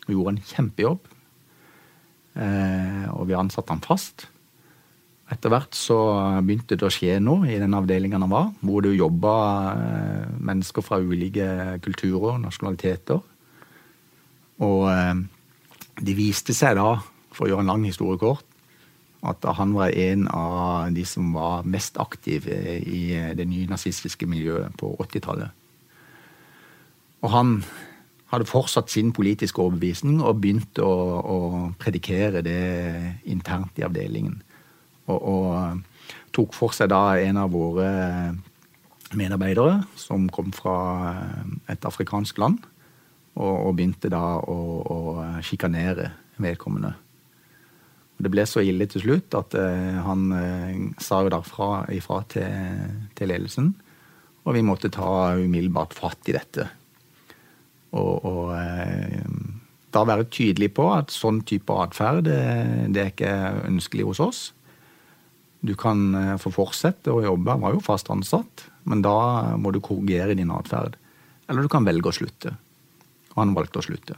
og 0.08 0.14
gjorde 0.16 0.34
en 0.34 0.46
kjempejobb. 0.50 1.10
Eh, 2.34 3.06
og 3.14 3.28
vi 3.30 3.38
ansatte 3.38 3.74
han 3.74 3.84
fast. 3.86 4.28
Etter 5.34 5.50
hvert 5.50 5.74
så 5.78 5.98
begynte 6.46 6.78
det 6.78 6.86
å 6.86 6.94
skje 6.94 7.18
noe 7.24 7.48
i 7.50 7.60
den 7.62 7.74
avdelingen 7.74 8.22
han 8.22 8.34
var, 8.34 8.52
hvor 8.62 8.84
det 8.86 8.94
jobba 8.94 9.36
eh, 9.74 10.26
mennesker 10.46 10.86
fra 10.86 11.00
ulike 11.02 11.80
kulturer 11.84 12.36
og 12.36 12.42
nasjonaliteter. 12.44 13.22
Og 14.62 14.84
eh, 14.92 15.24
det 16.04 16.18
viste 16.18 16.54
seg 16.54 16.78
da, 16.78 16.98
for 17.34 17.48
å 17.48 17.54
gjøre 17.54 17.66
en 17.66 17.74
lang 17.74 17.88
historie 17.88 18.22
kort, 18.22 18.46
at 19.24 19.46
han 19.58 19.72
var 19.74 19.96
en 19.96 20.28
av 20.28 20.92
de 20.94 21.06
som 21.08 21.32
var 21.34 21.64
mest 21.64 21.98
aktive 22.02 22.78
i 22.84 23.06
det 23.38 23.46
nye 23.48 23.72
nazistiske 23.72 24.28
miljøet 24.28 24.76
på 24.78 24.92
80-tallet. 25.00 25.54
Og 27.24 27.32
han 27.32 27.54
hadde 28.34 28.50
fortsatt 28.50 28.92
sin 28.92 29.14
politiske 29.16 29.62
overbevisning 29.64 30.20
og 30.20 30.42
begynte 30.44 30.84
å, 30.84 30.96
å 31.24 31.38
predikere 31.80 32.44
det 32.44 32.64
internt 33.32 33.80
i 33.80 33.86
avdelingen. 33.88 34.42
Og, 35.12 35.20
og, 35.20 35.82
tok 36.34 36.56
for 36.58 36.74
seg 36.74 36.90
da 36.90 37.14
en 37.22 37.38
av 37.38 37.52
våre 37.54 37.90
medarbeidere 39.14 39.84
som 40.00 40.26
kom 40.34 40.50
fra 40.56 40.78
et 41.70 41.86
afrikansk 41.86 42.40
land, 42.42 42.58
og, 43.38 43.54
og 43.54 43.76
begynte 43.78 44.10
da 44.10 44.40
å, 44.42 44.58
å 44.82 45.00
sjikanere 45.46 46.10
vedkommende. 46.42 46.96
Det 48.24 48.32
ble 48.32 48.46
så 48.48 48.62
ille 48.64 48.88
til 48.90 49.04
slutt 49.04 49.36
at 49.36 49.56
uh, 49.58 50.00
han 50.06 50.28
uh, 50.32 50.84
sa 51.02 51.24
jo 51.26 51.34
derfra 51.34 51.70
ifra 51.94 52.22
til, 52.32 52.94
til, 53.18 53.32
ledelsen. 53.34 53.74
Og 54.44 54.58
vi 54.58 54.64
måtte 54.66 54.92
ta 54.94 55.36
umiddelbart 55.40 55.96
fatt 55.98 56.30
i 56.32 56.36
dette. 56.36 56.68
Og, 57.94 58.26
og 58.26 58.54
uh, 58.54 59.20
da 59.94 60.06
være 60.08 60.30
tydelig 60.34 60.72
på 60.78 60.88
at 60.94 61.14
sånn 61.14 61.44
type 61.48 61.74
atferd 61.84 62.26
det, 62.30 62.42
det, 62.96 63.02
er 63.02 63.12
ikke 63.14 63.34
ønskelig 63.70 64.08
hos 64.12 64.24
oss. 64.24 64.44
Du 65.64 65.76
kan 65.80 66.10
eh, 66.20 66.36
få 66.42 66.52
fortsette 66.52 67.14
å 67.14 67.24
jobbe, 67.24 67.56
han 67.56 67.64
var 67.64 67.76
jo 67.76 67.84
fast 67.84 68.12
ansatt, 68.12 68.66
men 68.90 69.04
da 69.06 69.56
må 69.56 69.72
du 69.72 69.80
korrigere 69.84 70.36
din 70.36 70.52
atferd. 70.52 70.98
Eller 71.48 71.64
du 71.64 71.72
kan 71.72 71.88
velge 71.88 72.12
å 72.12 72.16
slutte. 72.16 72.52
Og 73.34 73.40
han 73.40 73.56
valgte 73.56 73.80
å 73.80 73.86
slutte. 73.86 74.18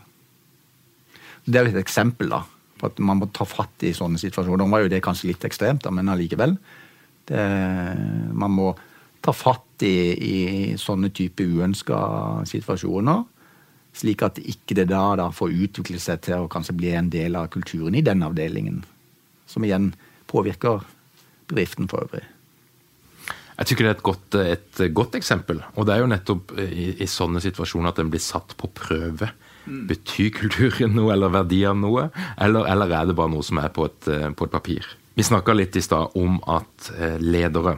Det 1.45 1.59
er 1.59 1.67
jo 1.67 1.75
et 1.75 1.83
eksempel 1.83 2.31
da, 2.33 2.41
på 2.79 2.89
at 2.89 2.97
man 3.05 3.21
må 3.21 3.29
ta 3.33 3.45
fatt 3.47 3.85
i 3.85 3.93
sånne 3.93 4.17
situasjoner. 4.21 4.63
Nå 4.63 4.73
var 4.73 4.83
jo 4.83 4.91
det 4.91 5.03
kanskje 5.05 5.29
litt 5.29 5.45
ekstremt, 5.45 5.85
da, 5.85 5.93
men 5.93 6.09
allikevel. 6.09 6.57
Man 7.29 8.53
må 8.53 8.71
ta 9.25 9.33
fatt 9.33 9.85
i, 9.85 9.93
i 10.13 10.37
sånne 10.81 11.11
type 11.15 11.45
uønska 11.45 11.99
situasjoner. 12.49 13.23
Slik 13.95 14.25
at 14.25 14.41
ikke 14.41 14.75
det 14.81 14.89
da, 14.91 15.03
da 15.21 15.29
får 15.33 15.53
utvikle 15.67 16.01
seg 16.01 16.25
til 16.25 16.43
å 16.43 16.51
kanskje 16.51 16.75
bli 16.77 16.91
en 16.97 17.09
del 17.13 17.37
av 17.39 17.47
kulturen 17.53 17.95
i 17.95 18.03
den 18.05 18.25
avdelingen. 18.25 18.81
Som 19.49 19.65
igjen 19.65 19.93
påvirker 20.29 20.83
bedriften 21.49 21.89
for 21.91 22.05
øvrig. 22.05 22.23
Jeg 23.55 23.69
tykker 23.69 23.85
det 23.85 23.91
er 23.91 23.95
et 23.95 24.03
godt, 24.03 24.35
et 24.35 24.81
godt, 24.93 25.15
eksempel. 25.15 25.61
Og 25.79 25.87
det 25.87 25.95
er 25.95 26.03
jo 26.03 26.11
nettopp 26.11 26.51
i, 26.59 26.89
i 26.99 27.07
sånne 27.07 27.39
situasjoner 27.43 27.93
at 27.93 28.01
den 28.01 28.11
blir 28.11 28.23
satt 28.23 28.51
på 28.59 28.67
prøve. 28.75 29.29
Mm. 29.65 29.85
Betyr 29.89 30.33
kulturen 30.35 30.97
noe, 30.97 31.13
eller 31.15 31.31
verdiene 31.31 31.79
noe? 31.85 32.09
Eller, 32.35 32.67
eller, 32.67 32.91
er 32.91 33.07
det 33.07 33.15
bare 33.17 33.31
noe 33.31 33.45
som 33.47 33.61
er 33.63 33.71
på 33.73 33.87
et, 33.87 34.11
på 34.35 34.47
et 34.47 34.53
papir? 34.53 34.89
Vi 35.15 35.23
snakka 35.23 35.55
litt 35.55 35.77
i 35.79 35.83
stad 35.83 36.17
om 36.19 36.41
at 36.51 36.91
eh, 36.99 37.15
ledere 37.23 37.77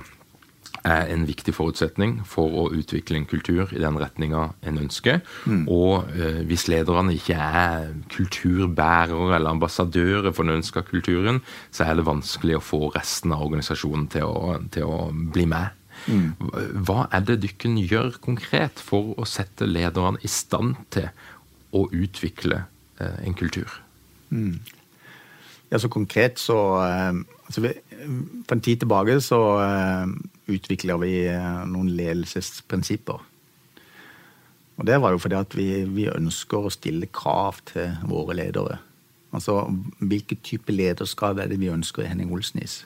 er 0.88 1.12
en 1.14 1.26
viktig 1.28 1.54
forutsetning 1.56 2.18
for 2.28 2.54
å 2.62 2.68
utvikle 2.76 3.20
en 3.20 3.28
kultur 3.30 3.74
i 3.76 3.82
den 3.82 4.00
retninga 4.00 4.44
en 4.68 4.80
ønsker. 4.82 5.22
Mm. 5.46 5.66
Og 5.72 6.10
eh, 6.16 6.42
hvis 6.48 6.68
lederne 6.72 7.16
ikke 7.18 7.38
er 7.38 7.90
kulturbærere 8.14 9.36
eller 9.38 9.56
ambassadører 9.56 10.32
for 10.32 10.48
den 10.48 10.62
ønska 10.62 10.86
kulturen, 10.88 11.42
så 11.72 11.88
er 11.88 11.98
det 11.98 12.08
vanskelig 12.08 12.60
å 12.60 12.64
få 12.64 12.82
resten 12.96 13.36
av 13.36 13.44
organisasjonen 13.48 14.08
til 14.14 14.28
å, 14.28 14.58
til 14.74 14.88
å 14.88 15.10
bli 15.12 15.48
med. 15.50 15.76
Mm. 16.08 16.32
Hva 16.88 17.08
er 17.12 17.26
det 17.28 17.42
dykken 17.44 17.78
gjør 17.82 18.20
konkret 18.24 18.80
for 18.84 19.16
å 19.18 19.28
sette 19.28 19.68
lederne 19.68 20.22
i 20.24 20.32
stand 20.32 20.78
til 20.94 21.10
å 21.76 21.88
utvikle 21.92 22.64
eh, 23.02 23.22
en 23.26 23.38
kultur? 23.38 23.82
Mm. 24.30 24.60
Ja, 25.72 25.80
så 25.82 25.90
konkret 25.92 26.40
så 26.40 26.58
eh, 26.86 27.24
altså, 27.48 27.74
For 27.98 28.56
en 28.56 28.62
tid 28.62 28.84
tilbake 28.84 29.18
så 29.26 29.40
eh, 29.64 30.12
utvikler 30.54 31.00
vi 31.02 31.14
eh, 31.32 31.64
noen 31.70 31.90
ledelsesprinsipper. 31.98 33.24
Og 34.78 34.86
Det 34.86 35.00
var 35.02 35.14
jo 35.14 35.22
fordi 35.22 35.38
at 35.40 35.56
vi, 35.58 35.70
vi, 35.90 36.06
ønsker 36.12 36.68
å 36.68 36.74
stille 36.74 37.10
krav 37.10 37.64
til 37.72 37.96
våre 38.06 38.36
ledere. 38.38 38.78
Altså 39.34 39.64
hvilken 40.00 40.40
type 40.46 40.72
lederskap 40.72 41.42
er 41.42 41.50
det 41.50 41.58
vi 41.60 41.74
ønsker 41.74 42.06
i 42.06 42.12
Henning 42.12 42.32
Olsnis? 42.34 42.84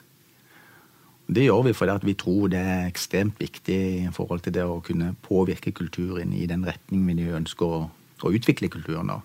Det 1.32 1.44
gjør 1.44 1.68
vi 1.68 1.74
fordi 1.76 2.08
vi 2.08 2.14
tror 2.18 2.48
det 2.52 2.60
er 2.60 2.88
ekstremt 2.88 3.38
viktig 3.40 3.78
i 4.02 4.08
forhold 4.12 4.42
til 4.44 4.56
det 4.56 4.64
å 4.66 4.80
kunne 4.84 5.12
påvirke 5.22 5.72
kulturen 5.72 6.32
i 6.34 6.48
den 6.50 6.64
retning 6.66 7.04
vi 7.06 7.28
ønsker 7.28 7.66
å, 7.66 7.84
å 8.24 8.32
utvikle 8.32 8.72
kulturen. 8.72 9.12
da. 9.12 9.20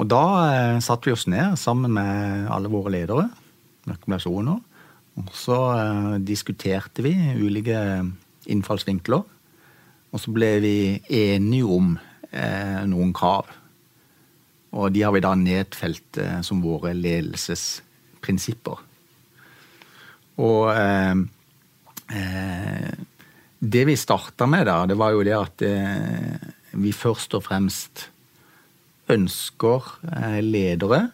Og 0.00 0.08
da 0.08 0.24
eh, 0.50 0.78
satte 0.82 1.08
vi 1.08 1.14
oss 1.14 1.28
ned 1.30 1.58
sammen 1.60 1.94
med 1.94 2.50
alle 2.52 2.70
våre 2.72 2.92
ledere, 2.94 3.28
rekommendasjoner. 3.88 4.58
Og 5.20 5.32
så 5.36 5.58
eh, 5.76 6.18
diskuterte 6.24 7.04
vi 7.04 7.14
ulike 7.40 7.78
innfallsvinkler. 8.50 9.24
Og 10.10 10.18
så 10.22 10.34
ble 10.34 10.52
vi 10.64 10.76
enige 11.14 11.66
om 11.70 11.94
eh, 12.32 12.82
noen 12.90 13.14
krav. 13.16 13.50
Og 14.70 14.92
de 14.94 15.02
har 15.02 15.14
vi 15.14 15.22
da 15.24 15.34
nedfelt 15.38 16.20
eh, 16.22 16.38
som 16.46 16.62
våre 16.62 16.94
ledelsesprinsipper. 16.96 18.86
Og 20.40 20.70
eh, 20.72 21.14
eh, 22.16 22.90
det 23.60 23.84
vi 23.88 23.98
starta 23.98 24.48
med 24.48 24.66
da, 24.70 24.82
det 24.88 24.96
var 24.98 25.14
jo 25.14 25.24
det 25.26 25.36
at 25.36 25.64
eh, 25.66 26.48
vi 26.80 26.94
først 26.96 27.34
og 27.36 27.44
fremst 27.44 28.06
ønsker 29.10 29.88
ledere 30.46 31.08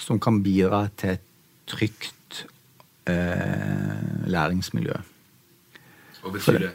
som 0.00 0.16
kan 0.22 0.40
bidra 0.40 0.86
til 0.96 1.16
et 1.16 1.25
trygt 1.66 2.46
eh, 3.10 4.26
læringsmiljø. 4.26 4.96
Hva 6.22 6.32
betyr 6.34 6.58
det? 6.62 6.72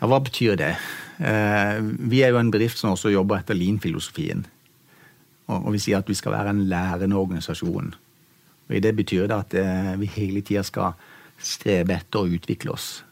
Ja, 0.00 0.08
hva 0.10 0.18
betyr 0.24 0.56
det? 0.60 0.74
Eh, 1.22 1.78
vi 2.10 2.22
er 2.22 2.32
jo 2.32 2.40
en 2.40 2.50
bedrift 2.50 2.80
som 2.80 2.92
også 2.92 3.12
jobber 3.12 3.40
etter 3.40 3.56
Lean-filosofien. 3.56 4.44
Og, 5.48 5.58
og 5.58 5.72
vi 5.76 5.82
sier 5.82 6.00
at 6.00 6.08
vi 6.08 6.16
skal 6.18 6.34
være 6.34 6.54
en 6.54 6.64
lærende 6.70 7.16
organisasjon. 7.16 7.94
Og 8.68 8.76
i 8.76 8.80
Det 8.80 8.96
betyr 8.96 9.26
det 9.26 9.38
at 9.38 9.54
eh, 9.60 9.94
vi 10.00 10.10
hele 10.16 10.40
tida 10.40 10.62
skal 10.66 10.96
strebe 11.42 11.96
etter 11.96 12.22
å 12.22 12.30
utvikle 12.30 12.74
oss. 12.74 13.02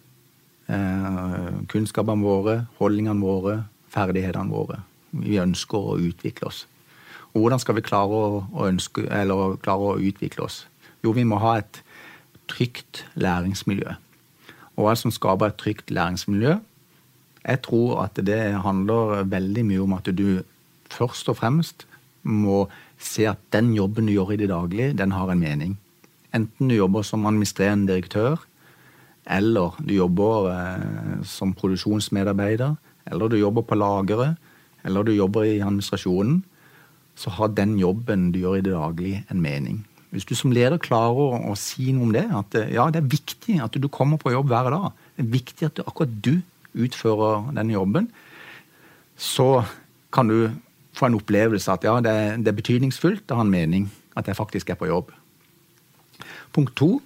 Eh, 0.70 1.60
kunnskapene 1.70 2.24
våre, 2.24 2.56
holdningene 2.78 3.24
våre, 3.24 3.56
ferdighetene 3.90 4.50
våre. 4.50 4.82
Vi 5.10 5.40
ønsker 5.42 5.78
å 5.78 5.98
utvikle 5.98 6.50
oss. 6.50 6.66
Og 7.34 7.42
hvordan 7.44 7.62
skal 7.62 7.76
vi 7.78 7.86
klare 7.86 8.10
å, 8.14 8.42
å, 8.50 8.66
ønske, 8.66 9.06
klare 9.06 9.92
å 9.92 9.98
utvikle 9.98 10.46
oss? 10.46 10.64
Jo, 11.04 11.14
vi 11.16 11.24
må 11.24 11.38
ha 11.40 11.58
et 11.60 11.82
trygt 12.50 13.04
læringsmiljø. 13.14 13.94
Og 14.76 14.86
hva 14.86 14.96
som 14.98 15.12
skaper 15.14 15.50
et 15.50 15.60
trygt 15.60 15.92
læringsmiljø? 15.94 16.58
Jeg 17.40 17.62
tror 17.64 18.02
at 18.04 18.20
det 18.20 18.40
handler 18.64 19.24
veldig 19.24 19.64
mye 19.64 19.84
om 19.84 19.94
at 19.96 20.10
du 20.12 20.42
først 20.90 21.28
og 21.32 21.38
fremst 21.40 21.86
må 22.22 22.66
se 23.00 23.24
at 23.30 23.40
den 23.54 23.72
jobben 23.74 24.06
du 24.06 24.12
gjør 24.12 24.34
i 24.34 24.40
det 24.42 24.50
daglige, 24.50 24.92
den 24.92 25.12
har 25.16 25.30
en 25.32 25.40
mening. 25.40 25.78
Enten 26.36 26.68
du 26.68 26.76
jobber 26.76 27.02
som 27.02 27.24
administrerende 27.26 27.92
direktør, 27.92 28.44
eller 29.30 29.76
du 29.80 29.94
jobber 29.94 30.50
eh, 30.52 31.24
som 31.24 31.54
produksjonsmedarbeider, 31.54 32.76
eller 33.10 33.28
du 33.28 33.36
jobber 33.40 33.62
på 33.62 33.78
lageret, 33.78 34.36
eller 34.84 35.02
du 35.02 35.12
jobber 35.12 35.48
i 35.48 35.60
administrasjonen, 35.60 36.42
så 37.16 37.30
har 37.30 37.52
den 37.56 37.78
jobben 37.78 38.30
du 38.32 38.40
gjør 38.40 38.60
i 38.60 38.64
det 38.64 38.72
daglige, 38.72 39.24
en 39.30 39.40
mening. 39.40 39.84
Hvis 40.10 40.26
du 40.26 40.34
som 40.34 40.50
leder 40.50 40.80
klarer 40.82 41.38
å, 41.38 41.54
si 41.58 41.92
noe 41.94 42.08
om 42.08 42.14
det, 42.14 42.24
at 42.34 42.56
eh, 42.58 42.72
ja, 42.74 42.88
det 42.90 43.02
er 43.02 43.12
viktig 43.12 43.60
at 43.62 43.76
du 43.78 43.86
kommer 43.92 44.18
på 44.18 44.32
jobb 44.34 44.50
hver 44.50 44.70
dag, 44.74 44.88
det 45.14 45.24
er 45.24 45.30
viktig 45.36 45.68
at 45.68 45.82
akkurat 45.84 46.16
du 46.24 46.40
utfører 46.74 47.52
denne 47.54 47.76
jobben, 47.76 48.08
så 49.20 49.62
kan 50.14 50.30
du 50.30 50.50
få 50.98 51.06
en 51.06 51.18
opplevelse 51.20 51.70
at 51.70 51.86
ja, 51.86 51.94
det, 52.02 52.16
det 52.42 52.50
er 52.50 52.58
betydningsfullt, 52.58 53.22
det 53.28 53.38
har 53.38 53.46
en 53.46 53.54
mening 53.54 53.86
at 54.18 54.26
jeg 54.26 54.38
faktisk 54.38 54.72
er 54.72 54.80
på 54.80 54.90
jobb. 54.90 55.14
Punkt 56.50 56.74
to 56.78 56.96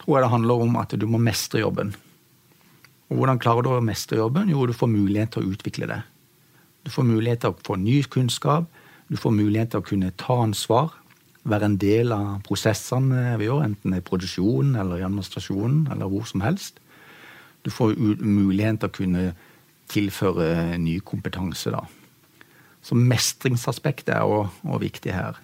tror 0.00 0.16
jeg 0.16 0.24
det 0.24 0.32
handler 0.32 0.64
om 0.66 0.76
at 0.80 0.92
du 0.96 1.06
må 1.08 1.20
mestre 1.22 1.62
jobben. 1.62 1.94
Og 3.10 3.18
Hvordan 3.18 3.40
klarer 3.42 3.64
du 3.64 3.72
å 3.72 3.82
mestre 3.82 4.20
jobben? 4.20 4.52
Jo, 4.52 4.66
du 4.68 4.76
får 4.76 4.92
mulighet 4.92 5.32
til 5.34 5.42
å 5.42 5.54
utvikle 5.54 5.88
det. 5.90 6.02
Du 6.86 6.92
får 6.92 7.08
mulighet 7.08 7.42
til 7.42 7.52
å 7.52 7.60
få 7.66 7.76
ny 7.80 8.00
kunnskap, 8.12 8.68
du 9.10 9.18
får 9.18 9.34
mulighet 9.34 9.72
til 9.72 9.82
å 9.82 9.86
kunne 9.88 10.12
ta 10.20 10.36
ansvar, 10.44 10.94
være 11.48 11.70
en 11.70 11.76
del 11.80 12.12
av 12.12 12.40
prosessene 12.44 13.36
vi 13.40 13.48
gjør, 13.48 13.64
enten 13.64 13.96
i 13.96 14.02
produksjonen 14.04 14.76
eller 14.80 15.00
i 15.00 15.06
administrasjonen 15.06 15.86
eller 15.92 16.10
hvor 16.10 16.26
som 16.28 16.44
helst. 16.44 16.80
Du 17.64 17.70
får 17.72 17.96
mulighet 18.20 18.80
til 18.80 18.90
å 18.90 18.96
kunne 18.96 19.24
tilføre 19.90 20.78
ny 20.78 20.98
kompetanse. 21.04 21.72
da. 21.72 21.84
Så 22.82 22.96
mestringsaspektet 22.96 24.14
er 24.14 24.24
òg 24.24 24.80
viktig 24.80 25.12
her. 25.12 25.40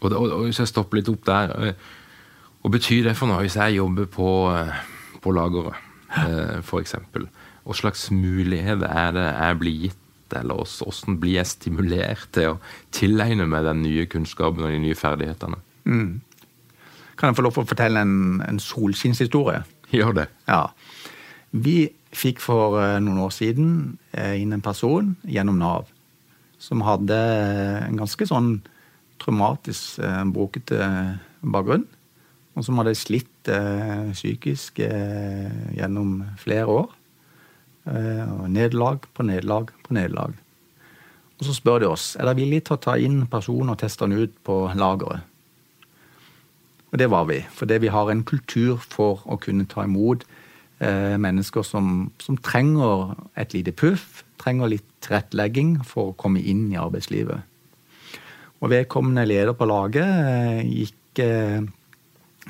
Og, 0.00 0.12
og, 0.12 0.30
og, 0.30 0.44
Hvis 0.44 0.60
jeg 0.60 0.70
stopper 0.70 1.00
litt 1.00 1.08
opp 1.10 1.24
der 1.26 1.52
eh, 1.58 1.88
Hva 2.60 2.70
betyr 2.70 3.08
det 3.08 3.16
for 3.18 3.26
noe 3.26 3.42
hvis 3.42 3.56
jeg 3.58 3.80
jobber 3.80 4.06
på, 4.06 4.28
eh, 4.54 4.76
på 5.24 5.32
lageret, 5.34 5.80
eh, 6.14 6.60
f.eks.? 6.60 6.94
Hva 7.64 7.76
slags 7.76 8.10
mulighet 8.12 8.84
er 8.86 9.10
det 9.16 9.26
jeg 9.26 9.58
blir 9.60 9.80
gitt, 9.86 9.99
eller 10.38 10.62
hvordan 10.62 11.18
blir 11.20 11.38
jeg 11.38 11.50
stimulert 11.50 12.30
til 12.36 12.54
å 12.54 12.58
tilegne 12.94 13.46
meg 13.50 13.66
den 13.66 13.84
nye 13.84 14.06
kunnskapen 14.10 14.66
og 14.66 14.74
de 14.74 14.82
nye 14.82 14.98
ferdighetene? 14.98 15.60
Mm. 15.84 16.20
Kan 17.18 17.30
jeg 17.30 17.38
få 17.38 17.44
lov 17.44 17.56
til 17.56 17.64
å 17.64 17.70
fortelle 17.70 18.02
en, 18.04 18.18
en 18.46 18.60
solskinnshistorie? 18.62 19.64
Gjør 19.90 20.14
det. 20.22 20.28
Ja. 20.48 20.68
Vi 21.50 21.90
fikk 22.14 22.40
for 22.42 22.78
noen 23.02 23.18
år 23.22 23.32
siden 23.34 23.72
inn 24.14 24.54
en 24.54 24.64
person 24.64 25.16
gjennom 25.26 25.58
Nav 25.60 25.90
som 26.60 26.84
hadde 26.84 27.16
en 27.86 27.98
ganske 27.98 28.26
sånn 28.28 28.52
traumatisk, 29.20 30.00
eh, 30.04 30.22
brokete 30.32 30.80
bakgrunn. 31.40 31.86
Og 32.56 32.66
som 32.66 32.80
hadde 32.80 32.96
slitt 32.98 33.48
eh, 33.48 34.10
psykisk 34.12 34.80
eh, 34.84 35.76
gjennom 35.78 36.20
flere 36.40 36.66
år. 36.68 36.88
Eh, 37.90 38.46
nederlag 38.46 39.02
på 39.14 39.26
nederlag 39.26 39.72
på 39.86 39.94
nederlag. 39.96 40.36
Og 41.40 41.48
så 41.48 41.54
spør 41.56 41.80
de 41.82 41.88
oss 41.90 42.12
er 42.20 42.28
det 42.28 42.36
villige 42.38 42.68
til 42.68 42.76
å 42.76 42.84
ta 42.84 42.94
inn 43.00 43.24
personen 43.30 43.72
og 43.72 43.80
teste 43.80 44.06
den 44.06 44.26
ut 44.26 44.36
på 44.46 44.62
lageret. 44.78 45.26
Og 46.90 46.98
det 46.98 47.08
var 47.10 47.26
vi, 47.26 47.40
fordi 47.54 47.78
vi 47.82 47.90
har 47.90 48.10
en 48.10 48.22
kultur 48.26 48.78
for 48.82 49.22
å 49.26 49.38
kunne 49.42 49.66
ta 49.70 49.86
imot 49.86 50.22
eh, 50.82 51.16
mennesker 51.18 51.66
som, 51.66 52.10
som 52.22 52.38
trenger 52.38 53.14
et 53.38 53.54
lite 53.54 53.74
puff, 53.74 54.22
trenger 54.42 54.70
litt 54.70 54.86
tilrettelegging 55.02 55.78
for 55.86 56.10
å 56.10 56.18
komme 56.18 56.42
inn 56.42 56.68
i 56.70 56.78
arbeidslivet. 56.78 57.46
Og 58.60 58.70
vedkommende 58.70 59.26
leder 59.26 59.56
på 59.56 59.66
laget 59.70 60.06
eh, 60.06 60.62
gikk 60.66 61.22
eh, 61.24 61.62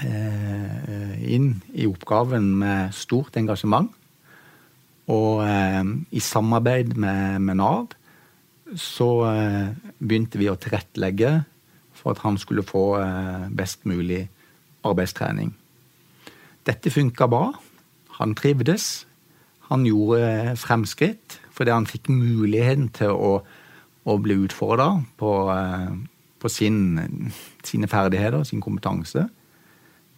eh, 0.05 1.16
inn 1.37 1.53
i 1.72 1.88
oppgaven 1.88 2.53
med 2.61 2.96
stort 2.96 3.37
engasjement. 3.40 3.92
Og 5.11 5.42
i 6.14 6.20
samarbeid 6.23 6.94
med, 6.94 7.40
med 7.42 7.59
Nav 7.59 7.96
så 8.79 9.09
begynte 9.99 10.38
vi 10.38 10.46
å 10.46 10.55
tilrettelegge 10.61 11.33
for 11.99 12.14
at 12.14 12.23
han 12.23 12.38
skulle 12.38 12.62
få 12.62 12.85
best 13.59 13.83
mulig 13.90 14.20
arbeidstrening. 14.87 15.51
Dette 16.66 16.92
funka 16.94 17.27
bra. 17.27 17.49
Han 18.20 18.35
trivdes. 18.38 19.07
Han 19.70 19.87
gjorde 19.87 20.57
fremskritt 20.61 21.40
fordi 21.61 21.75
han 21.75 21.88
fikk 21.88 22.09
muligheten 22.09 22.87
til 22.96 23.12
å, 23.12 23.33
å 24.09 24.14
bli 24.23 24.38
utfordra 24.46 24.94
på, 25.20 25.33
eh, 25.53 25.90
på 26.40 26.49
sin, 26.49 26.79
sine 27.66 27.88
ferdigheter, 27.90 28.46
sin 28.49 28.62
kompetanse. 28.64 29.27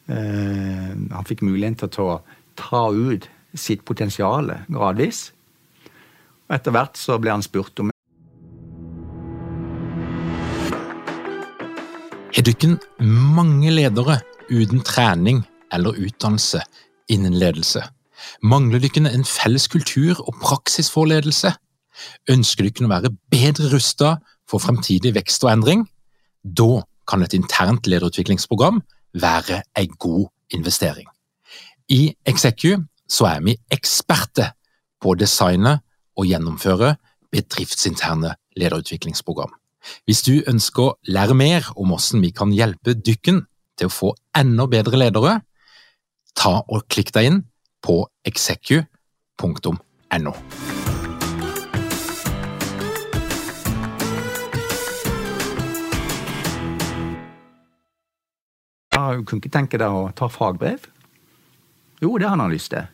Eh, 0.07 0.93
han 0.95 1.27
fikk 1.27 1.43
muligheten 1.43 1.91
til 1.91 2.13
å 2.13 2.21
ta 2.55 2.85
ut 2.95 3.27
sitt 3.55 3.85
potensial 3.85 4.51
gradvis. 4.73 5.31
Og 6.49 6.57
etter 6.57 6.75
hvert 6.75 7.01
så 7.01 7.19
ble 7.21 7.35
han 7.35 7.45
spurt 7.45 7.83
om 7.83 7.91
Har 12.33 12.47
dere 12.49 12.79
mange 12.99 13.71
ledere 13.71 14.17
uten 14.51 14.81
trening 14.83 15.43
eller 15.73 15.99
utdannelse 16.01 16.63
innen 17.13 17.37
ledelse? 17.39 17.85
Mangler 18.43 18.83
dere 18.83 19.13
en 19.13 19.27
felles 19.27 19.69
kultur 19.71 20.19
og 20.25 20.41
praksis 20.43 20.91
for 20.91 21.07
ledelse? 21.07 21.53
Ønsker 22.33 22.67
dere 22.67 22.89
å 22.89 22.93
være 22.93 23.13
bedre 23.31 23.71
rusta 23.71 24.17
for 24.49 24.65
fremtidig 24.65 25.15
vekst 25.15 25.45
og 25.47 25.53
endring? 25.53 25.85
Da 26.43 26.83
kan 27.07 27.23
et 27.23 27.37
internt 27.37 27.87
lederutviklingsprogram 27.87 28.81
være 29.13 29.63
en 29.79 29.95
god 29.99 30.27
investering. 30.57 31.07
I 31.89 32.15
Execu 32.27 32.81
så 33.13 33.29
er 33.29 33.43
vi 33.45 33.57
eksperter 33.73 34.55
på 35.03 35.13
å 35.13 35.19
designe 35.19 35.79
og 36.17 36.29
gjennomføre 36.29 36.95
bedriftsinterne 37.33 38.35
lederutviklingsprogram. 38.57 39.53
Hvis 40.07 40.23
du 40.25 40.45
ønsker 40.49 40.83
å 40.83 40.95
lære 41.11 41.35
mer 41.37 41.67
om 41.75 41.93
hvordan 41.93 42.23
vi 42.23 42.31
kan 42.37 42.53
hjelpe 42.55 42.95
dykken 42.95 43.43
til 43.79 43.91
å 43.91 43.93
få 43.93 44.13
enda 44.39 44.69
bedre 44.71 45.01
ledere, 45.01 45.41
ta 46.39 46.61
og 46.63 46.87
klikk 46.93 47.13
deg 47.17 47.29
inn 47.29 47.41
på 47.83 48.05
execu.no. 48.29 50.35
Ah, 58.93 59.17
du 59.17 59.25
kunne 59.27 59.43
ikke 59.43 59.51
tenke 59.51 59.81
deg 59.81 59.91
å 59.91 60.13
ta 60.15 60.29
fagbrev? 60.31 60.87
Jo, 62.03 62.17
det 62.19 62.29
har 62.29 62.39
han 62.39 62.51
lyst 62.51 62.73
til. 62.75 62.87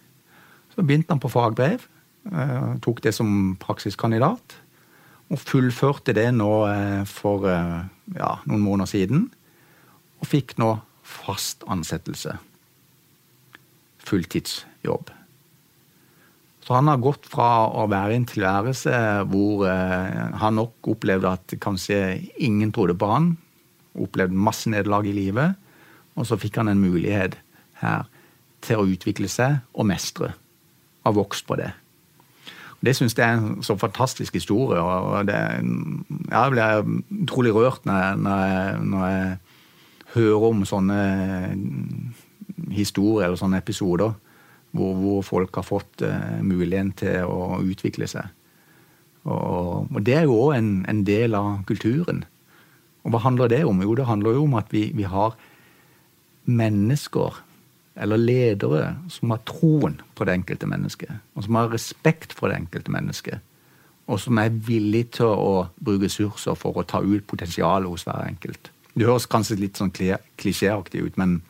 Så 0.79 0.85
begynte 0.87 1.11
han 1.11 1.19
på 1.19 1.27
fagbrev. 1.27 1.83
Eh, 2.31 2.75
tok 2.79 3.01
det 3.03 3.11
som 3.17 3.57
praksiskandidat. 3.59 4.55
Og 5.27 5.41
fullførte 5.43 6.15
det 6.15 6.29
nå 6.37 6.53
eh, 6.71 7.03
for 7.11 7.49
eh, 7.51 7.81
ja, 8.15 8.37
noen 8.47 8.63
måneder 8.63 8.93
siden. 8.93 9.25
Og 10.23 10.31
fikk 10.31 10.55
nå 10.63 10.77
fast 11.03 11.67
ansettelse. 11.67 12.37
Fulltidsjobb. 14.07 15.11
Så 16.63 16.79
han 16.79 16.93
har 16.93 17.03
gått 17.03 17.27
fra 17.27 17.67
å 17.75 17.89
være 17.91 18.15
i 18.15 18.21
en 18.21 18.29
tilværelse 18.29 18.97
hvor 19.33 19.63
han 19.65 20.59
nok 20.61 20.91
opplevde 20.93 21.31
at 21.33 21.55
kanskje 21.65 21.97
ingen 22.45 22.75
trodde 22.77 22.95
på 22.99 23.09
han, 23.09 23.31
opplevde 23.97 24.37
masse 24.37 24.69
nederlag 24.69 25.09
i 25.09 25.15
livet, 25.17 25.57
og 26.13 26.29
så 26.29 26.37
fikk 26.37 26.61
han 26.61 26.69
en 26.69 26.83
mulighet 26.83 27.39
her 27.81 28.05
til 28.61 28.83
å 28.83 28.91
utvikle 28.93 29.33
seg 29.33 29.63
og 29.73 29.89
mestre. 29.89 30.35
Har 31.09 31.17
vokst 31.17 31.47
på 31.49 31.57
det. 31.57 31.73
Det 32.85 32.95
syns 32.95 33.17
jeg 33.17 33.27
er 33.27 33.41
en 33.41 33.63
så 33.67 33.75
fantastisk 33.77 34.37
historie. 34.39 34.81
og 34.81 35.27
det, 35.27 35.35
Jeg 36.31 36.51
blir 36.51 37.23
utrolig 37.23 37.55
rørt 37.55 37.87
når 37.87 37.95
jeg, 37.95 38.17
når, 38.17 38.45
jeg, 38.45 38.81
når 38.83 39.07
jeg, 39.07 39.39
hører 40.15 40.45
om 40.49 40.65
sånne 40.65 41.01
historier 42.73 43.27
eller 43.27 43.37
sånne 43.37 43.59
episoder 43.61 44.15
hvor, 44.73 44.95
hvor 44.97 45.21
folk 45.23 45.59
har 45.61 45.67
fått 45.67 46.01
uh, 46.01 46.41
muligheten 46.41 46.95
til 46.97 47.29
å 47.29 47.59
utvikle 47.61 48.09
seg. 48.09 48.31
Og, 49.29 49.89
og 49.93 50.01
det 50.07 50.17
er 50.17 50.25
jo 50.29 50.39
òg 50.47 50.55
en, 50.57 50.71
en, 50.89 51.03
del 51.05 51.37
av 51.37 51.65
kulturen. 51.69 52.25
Og 53.05 53.13
hva 53.13 53.21
handler 53.25 53.53
det 53.53 53.63
om? 53.69 53.83
Jo, 53.85 53.99
det 53.99 54.09
handler 54.09 54.39
jo 54.39 54.47
om 54.47 54.57
at 54.61 54.73
vi, 54.73 54.89
vi 54.97 55.05
har 55.09 55.37
mennesker 56.49 57.43
eller 57.99 58.21
ledere 58.21 58.95
som 59.11 59.33
har 59.35 59.43
troen 59.49 59.99
på 60.15 60.27
det 60.27 60.37
enkelte 60.39 60.69
mennesket, 60.71 61.11
og 61.35 61.45
som 61.45 61.59
har 61.59 61.73
respekt 61.73 62.35
for 62.37 62.51
det 62.51 62.61
enkelte 62.61 62.93
mennesket, 62.95 63.41
og 64.09 64.21
som 64.23 64.39
er 64.41 64.55
villig 64.55 65.09
til 65.19 65.29
å 65.29 65.69
bruke 65.85 66.07
ressurser 66.07 66.57
for 66.57 66.79
å 66.79 66.87
ta 66.87 67.03
ut 67.03 67.27
potensialet 67.29 67.91
hos 67.91 68.07
hver 68.07 68.25
enkelt. 68.29 68.71
Det 68.95 69.07
høres 69.07 69.29
kanskje 69.31 69.59
litt 69.61 69.79
sånn 69.79 69.93
klisjéaktig 69.93 71.03
ut, 71.05 71.19
men 71.21 71.41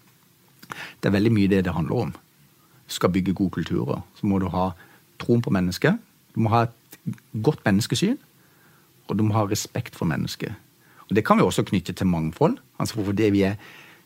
det 1.01 1.11
er 1.11 1.15
veldig 1.15 1.33
mye 1.33 1.51
det 1.53 1.63
det 1.69 1.75
handler 1.77 2.09
om. 2.09 2.15
Skal 2.89 3.13
bygge 3.13 3.37
gode 3.37 3.61
kulturer, 3.61 4.03
så 4.19 4.27
må 4.29 4.41
du 4.41 4.49
ha 4.53 4.73
troen 5.21 5.45
på 5.45 5.53
mennesket. 5.55 6.01
Du 6.35 6.43
må 6.45 6.53
ha 6.53 6.67
et 6.67 7.13
godt 7.45 7.63
menneskesyn, 7.65 8.19
og 9.09 9.17
du 9.17 9.25
må 9.25 9.37
ha 9.37 9.47
respekt 9.49 9.97
for 9.97 10.09
mennesket. 10.09 10.53
Og 11.09 11.17
Det 11.17 11.25
kan 11.25 11.39
vi 11.39 11.43
også 11.43 11.65
knytte 11.65 11.93
til 11.93 12.07
mangfold. 12.07 12.59
altså 12.79 13.05
for 13.05 13.13
det 13.13 13.33
vi 13.33 13.43
er 13.43 13.57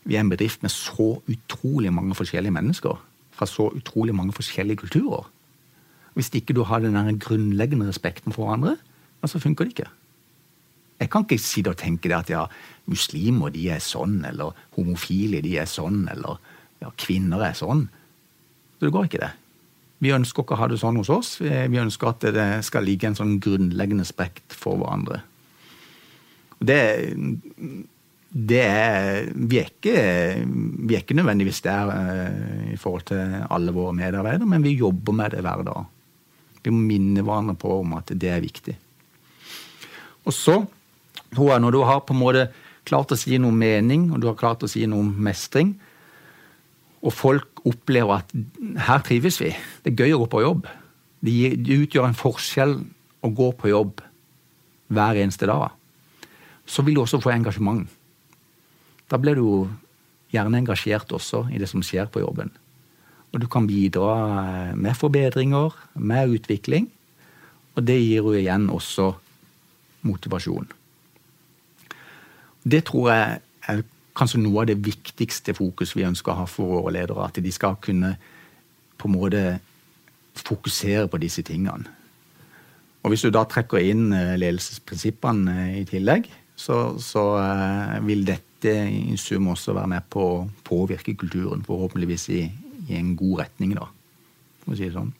vi 0.04 0.16
er 0.16 0.24
en 0.24 0.30
bedrift 0.32 0.62
med 0.62 0.72
så 0.74 1.22
utrolig 1.30 1.92
mange 1.94 2.14
forskjellige 2.18 2.54
mennesker. 2.54 2.98
Fra 3.32 3.46
så 3.46 3.68
utrolig 3.70 4.14
mange 4.14 4.34
forskjellige 4.34 4.82
kulturer. 4.82 5.28
Hvis 6.14 6.30
ikke 6.34 6.54
du 6.54 6.62
har 6.68 6.82
den 6.82 6.94
der 6.94 7.18
grunnleggende 7.18 7.88
respekten 7.88 8.32
for 8.32 8.44
hverandre, 8.44 8.76
så 9.24 9.38
funker 9.38 9.64
det 9.64 9.72
ikke. 9.72 9.90
Jeg 11.00 11.10
kan 11.10 11.24
ikke 11.24 11.38
sitte 11.38 11.70
og 11.70 11.78
tenke 11.78 12.08
det 12.10 12.16
at 12.18 12.30
ja, 12.30 12.42
muslimer 12.86 13.50
de 13.54 13.68
er 13.74 13.80
sånn, 13.82 14.20
eller 14.26 14.54
homofile 14.76 15.40
de 15.42 15.56
er 15.58 15.70
sånn, 15.70 16.04
eller 16.10 16.38
ja, 16.82 16.90
kvinner 16.98 17.42
er 17.46 17.56
sånn. 17.58 17.86
Så 18.78 18.86
det 18.86 18.92
går 18.94 19.08
ikke, 19.08 19.22
det. 19.22 19.32
Vi 20.02 20.10
ønsker 20.14 20.42
ikke 20.42 20.56
å 20.56 20.60
ha 20.60 20.68
det 20.70 20.80
sånn 20.82 20.98
hos 20.98 21.10
oss. 21.14 21.36
Vi 21.40 21.78
ønsker 21.78 22.10
at 22.10 22.24
det 22.34 22.46
skal 22.66 22.86
ligge 22.86 23.06
en 23.06 23.18
sånn 23.18 23.36
grunnleggende 23.42 24.02
respekt 24.02 24.54
for 24.58 24.80
hverandre. 24.80 25.20
Det 26.62 26.78
er 28.32 29.26
vi, 29.34 29.58
er 29.60 29.68
ikke, 29.68 29.96
vi 30.46 30.96
er 30.96 31.02
ikke 31.02 31.16
nødvendigvis 31.18 31.60
der 31.64 31.90
uh, 31.92 32.72
i 32.72 32.78
forhold 32.80 33.04
til 33.10 33.42
alle 33.50 33.74
våre 33.76 33.92
medarbeidere, 33.96 34.48
men 34.48 34.64
vi 34.64 34.78
jobber 34.78 35.12
med 35.12 35.34
det 35.36 35.44
hver 35.44 35.64
dag. 35.66 35.84
Vi 36.62 36.72
må 36.72 36.80
minne 36.86 37.24
hverandre 37.24 37.58
på 37.58 37.80
om 37.80 37.96
at 37.98 38.12
det 38.14 38.30
er 38.30 38.40
viktig. 38.40 38.76
Og 40.24 40.32
så 40.32 40.62
tror 41.34 41.50
jeg, 41.52 41.60
når 41.60 41.74
du 41.74 41.80
har 41.82 42.04
på 42.06 42.14
en 42.14 42.22
måte 42.22 42.48
klart 42.88 43.12
å 43.12 43.18
si 43.18 43.38
noe 43.40 43.54
mening, 43.54 44.10
og 44.12 44.22
du 44.22 44.28
har 44.30 44.38
klart 44.38 44.62
å 44.64 44.70
si 44.70 44.84
noe 44.86 45.02
om 45.04 45.10
mestring, 45.26 45.74
og 47.02 47.14
folk 47.14 47.64
opplever 47.66 48.22
at 48.22 48.32
her 48.86 49.02
trives 49.06 49.40
vi, 49.42 49.50
det 49.82 49.92
er 49.92 50.04
gøy 50.04 50.14
å 50.14 50.22
gå 50.22 50.30
på 50.32 50.44
jobb, 50.44 50.68
det, 51.22 51.34
utgjør 51.82 52.08
en 52.08 52.18
forskjell 52.18 52.76
å 53.22 53.30
gå 53.30 53.50
på 53.58 53.70
jobb 53.70 54.02
hver 54.92 55.18
eneste 55.22 55.48
dag, 55.50 55.74
så 56.66 56.84
vil 56.86 56.98
du 56.98 57.02
også 57.02 57.20
få 57.22 57.34
engasjement. 57.34 57.88
Da 59.12 59.18
blir 59.20 59.37
du 59.37 59.68
gjerne 60.33 60.62
engasjert 60.62 61.12
også 61.12 61.44
i 61.53 61.61
det 61.61 61.68
som 61.68 61.85
skjer 61.85 62.09
på 62.09 62.22
jobben. 62.22 62.48
Og 63.33 63.40
du 63.40 63.48
kan 63.48 63.66
bidra 63.68 64.12
eh, 64.40 64.77
med 64.77 64.96
forbedringer, 64.96 65.72
med 65.94 66.37
utvikling. 66.37 66.88
Og 67.77 67.85
det 67.85 67.98
gir 68.01 68.25
jo 68.25 68.33
igjen 68.37 68.68
også 68.72 69.11
motivasjon. 70.09 70.68
Det 72.64 72.85
tror 72.88 73.11
jeg 73.11 73.40
er 73.68 73.83
kanskje 74.16 74.40
noe 74.42 74.62
av 74.62 74.68
det 74.68 74.81
viktigste 74.85 75.55
fokus 75.57 75.94
vi 75.96 76.05
ønsker 76.07 76.33
å 76.33 76.42
ha 76.42 76.46
for 76.48 76.77
våre 76.77 76.92
ledere. 76.96 77.25
At 77.29 77.40
de 77.40 77.53
skal 77.53 77.77
kunne 77.85 78.14
på 79.01 79.09
en 79.09 79.16
måte 79.16 79.42
fokusere 80.37 81.09
på 81.12 81.20
disse 81.20 81.44
tingene. 81.44 81.88
Og 83.03 83.11
Hvis 83.11 83.25
du 83.27 83.33
da 83.35 83.42
trekker 83.44 83.83
inn 83.83 84.12
eh, 84.16 84.38
ledelsesprinsippene 84.40 85.59
eh, 85.66 85.77
i 85.83 85.85
tillegg, 85.88 86.31
så, 86.57 86.94
så 87.01 87.25
vil 88.05 88.27
dette 88.29 88.51
det 88.62 88.77
i 88.90 89.16
sum 89.20 89.51
også 89.53 89.75
være 89.77 89.94
med 89.94 90.07
på 90.12 90.29
å 90.35 90.44
påvirke 90.66 91.14
kulturen, 91.18 91.64
forhåpentligvis 91.66 92.29
i, 92.35 92.44
i 92.88 92.98
en 92.98 93.14
god 93.18 93.44
retning, 93.44 93.77
da, 93.79 93.87
for 94.64 94.75
å 94.75 94.79
si 94.79 94.88
det 94.88 94.96
sånn. 94.96 95.12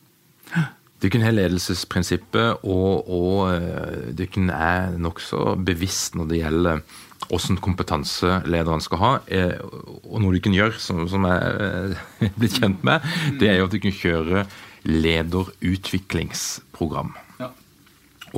Dere 1.03 1.19
har 1.25 1.33
ledelsesprinsippet, 1.35 2.61
og, 2.63 3.09
og 3.11 3.51
eh, 3.51 4.15
dere 4.15 4.55
er 4.55 4.95
nokså 5.03 5.59
bevisst 5.59 6.15
når 6.15 6.25
det 6.29 6.37
gjelder 6.39 6.79
hvordan 7.27 7.57
kompetanse 7.63 8.41
lederen 8.47 8.81
skal 8.83 8.99
ha. 9.01 9.19
Eh, 9.27 9.59
og 10.07 10.21
noe 10.23 10.33
dere 10.37 10.53
gjør, 10.55 10.71
som, 10.79 11.07
som 11.11 11.25
jeg 11.27 11.37
er 11.39 11.91
eh, 12.23 12.31
blitt 12.39 12.59
kjent 12.61 12.79
med, 12.87 12.97
det 13.41 13.47
er 13.51 13.57
jo 13.59 13.67
at 13.67 13.75
dere 13.75 13.99
kjører 13.99 14.43
lederutviklingsprogram. 14.87 17.11
Ja. 17.39 17.49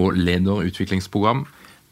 Og 0.02 0.08
lederutviklingsprogram 0.18 1.46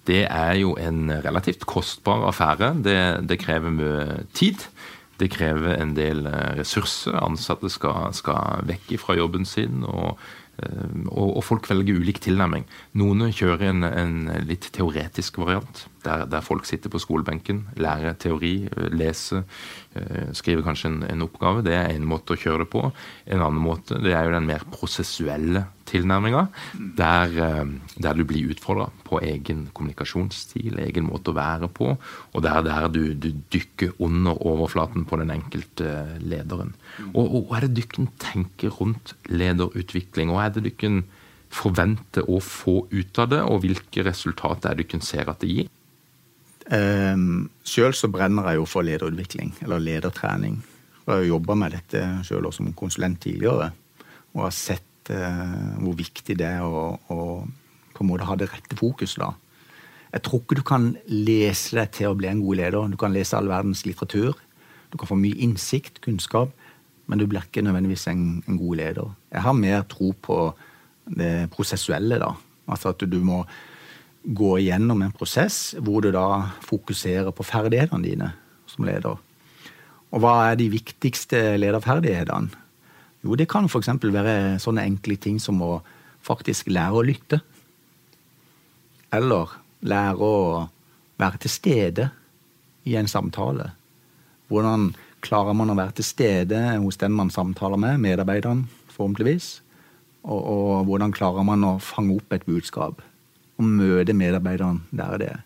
det 0.08 0.26
er 0.28 0.58
jo 0.60 0.76
en 0.80 1.08
relativt 1.24 1.66
kostbar 1.70 2.28
affære. 2.28 2.74
Det, 2.84 3.00
det 3.30 3.40
krever 3.40 3.72
mye 3.72 4.24
tid. 4.36 4.68
Det 5.20 5.30
krever 5.32 5.78
en 5.78 5.94
del 5.96 6.26
eh, 6.28 6.56
ressurser. 6.60 7.16
Ansatte 7.22 7.72
skal, 7.72 8.12
skal 8.18 8.66
vekk 8.68 8.98
fra 9.00 9.16
jobben 9.16 9.46
sin. 9.48 9.86
Eh, 9.86 10.18
og, 11.08 11.30
og, 11.38 11.44
folk 11.46 11.70
velger 11.70 12.02
ulik 12.02 12.20
tilnærming. 12.24 12.66
Noen 13.00 13.30
kjører 13.32 13.70
en, 13.70 13.88
en 13.88 14.18
litt 14.50 14.68
teoretisk 14.76 15.40
variant, 15.42 15.86
der, 16.04 16.26
der, 16.30 16.44
folk 16.46 16.68
sitter 16.68 16.92
på 16.94 17.02
skolebenken, 17.02 17.64
lærer 17.80 18.18
teori, 18.20 18.68
leser, 18.94 19.46
eh, 19.96 20.34
skriver 20.36 20.66
kanskje 20.68 20.92
en, 20.92 21.00
en, 21.08 21.26
oppgave. 21.26 21.64
Det 21.66 21.78
er 21.78 21.94
en 21.94 22.10
måte 22.10 22.36
å 22.36 22.42
kjøre 22.44 22.66
det 22.66 22.72
på. 22.74 22.84
En 23.26 23.40
annen 23.40 23.64
måte 23.64 24.02
det 24.04 24.18
er 24.18 24.28
jo 24.28 24.36
den 24.36 24.52
mer 24.52 24.68
prosessuelle 24.74 25.68
tilnærminga, 25.94 26.44
der, 26.98 27.36
eh, 27.46 27.74
der, 27.96 28.18
du 28.18 28.26
blir 28.28 28.52
utfordra 28.54 28.90
på 29.08 29.22
egen 29.24 29.68
kommunikasjonsstil, 29.74 30.80
egen 30.84 31.08
måte 31.10 31.32
å 31.32 31.38
være 31.38 31.70
på, 31.70 31.94
og 32.34 32.46
der, 32.46 32.62
der 32.66 32.88
du, 32.94 33.02
du 33.14 33.32
dykker 33.54 33.96
under 34.04 34.40
overflaten 34.42 35.08
på 35.10 35.20
den 35.22 35.34
enkelte 35.34 35.94
lederen. 36.22 36.74
Og, 37.14 37.24
og 37.24 37.40
hva 37.50 37.60
er 37.60 37.68
det 37.68 37.78
dykken 37.84 38.10
tenker 38.22 38.74
rundt 38.80 39.16
lederutvikling? 39.30 40.34
Hva 40.34 40.48
er 40.48 40.58
det 40.58 40.68
dykken 40.72 41.04
forventer 41.54 42.26
å 42.30 42.40
få 42.42 42.84
ut 42.90 43.22
av 43.22 43.32
det, 43.32 43.42
og 43.46 43.64
hvilke 43.64 44.06
resultater 44.08 44.72
er 44.72 44.82
det 44.82 44.90
dere 44.90 45.06
ser 45.06 45.30
at 45.30 45.42
det 45.44 45.52
gir? 45.52 45.72
Um, 46.64 47.50
sjøl 47.68 47.92
så 47.98 48.08
brenner 48.08 48.48
jeg 48.50 48.62
jo 48.62 48.68
for 48.70 48.88
lederutvikling, 48.88 49.52
eller 49.66 49.84
ledertrening. 49.84 50.62
Jeg 51.04 51.12
har 51.12 51.26
jobba 51.28 51.58
med 51.60 51.76
dette 51.76 52.02
sjøl 52.24 52.48
som 52.56 52.72
konsulent 52.78 53.20
tidligere, 53.26 53.74
og 54.34 54.46
har 54.48 54.56
sett 54.56 54.88
uh, 55.12 55.76
hvor 55.82 55.98
viktig 56.00 56.38
det 56.40 56.48
er 56.48 56.64
å, 56.64 56.94
å, 57.12 57.18
på 57.94 58.04
en 58.04 58.10
måte 58.10 58.28
ha 58.30 58.38
det 58.40 58.52
rette 58.52 58.78
fokus 58.80 59.18
da. 59.20 59.34
Jeg 60.14 60.24
tror 60.28 60.44
ikke 60.44 60.60
du 60.60 60.66
kan 60.68 60.92
lese 61.10 61.76
deg 61.80 61.94
til 61.98 62.12
å 62.12 62.18
bli 62.18 62.30
en 62.30 62.44
god 62.44 62.60
leder. 62.60 62.92
Du 62.92 63.00
kan 63.02 63.16
lese 63.16 63.36
all 63.36 63.50
verdens 63.50 63.82
litteratur. 63.88 64.38
Du 64.94 65.00
kan 65.02 65.10
få 65.10 65.18
mye 65.18 65.40
innsikt, 65.42 66.04
kunnskap 66.06 66.54
men 67.08 67.20
du 67.20 67.28
blir 67.28 67.44
ikke 67.44 67.64
nødvendigvis 67.66 68.08
en, 68.12 68.24
en, 68.48 68.58
god 68.58 68.80
leder. 68.80 69.12
Jeg 69.34 69.44
har 69.46 69.58
mer 69.58 69.84
tro 69.92 70.14
på 70.16 70.38
det 71.06 71.50
prosessuelle, 71.52 72.20
da. 72.22 72.32
Altså 72.72 72.94
at 72.94 73.04
du 73.10 73.20
må 73.24 73.44
gå 74.24 74.54
igjennom 74.62 75.02
en 75.04 75.12
prosess 75.12 75.76
hvor 75.84 76.04
du 76.04 76.14
da 76.16 76.56
fokuserer 76.64 77.34
på 77.36 77.44
ferdighetene 77.44 78.08
dine 78.08 78.32
som 78.72 78.88
leder. 78.88 79.20
Og 80.14 80.24
hva 80.24 80.36
er 80.48 80.60
de 80.60 80.70
viktigste 80.72 81.42
lederferdighetene? 81.60 82.63
Jo, 83.24 83.36
det 83.40 83.48
kan 83.52 83.70
f.eks. 83.70 83.90
være 84.04 84.60
sånne 84.60 84.84
enkle 84.84 85.16
ting 85.22 85.40
som 85.40 85.62
å 85.64 85.78
faktisk 86.24 86.72
lære 86.72 87.00
å 87.00 87.06
lytte. 87.06 87.40
Eller 89.14 89.56
lære 89.84 90.28
å 90.28 90.36
være 91.22 91.44
til 91.44 91.54
stede 91.54 92.10
i 92.90 92.98
en 93.00 93.08
samtale 93.08 93.70
Hvordan 94.52 94.90
klarer 95.24 95.56
man 95.56 95.72
å 95.72 95.76
være 95.78 95.96
til 95.98 96.06
stede 96.06 96.60
hos 96.84 97.00
den 97.00 97.14
man 97.16 97.32
samtaler 97.32 97.80
med, 97.80 98.02
medarbeideren 98.04 98.66
forhåpentligvis? 98.92 99.48
Og, 100.28 100.42
og 100.44 100.84
hvordan 100.90 101.16
klarer 101.16 101.48
man 101.48 101.64
å 101.66 101.78
fange 101.82 102.18
opp 102.20 102.36
et 102.36 102.46
budskap? 102.46 103.00
Og 103.58 103.66
møte 103.66 104.14
medarbeideren 104.14 104.84
der 104.92 105.18
det 105.22 105.30
er. 105.32 105.42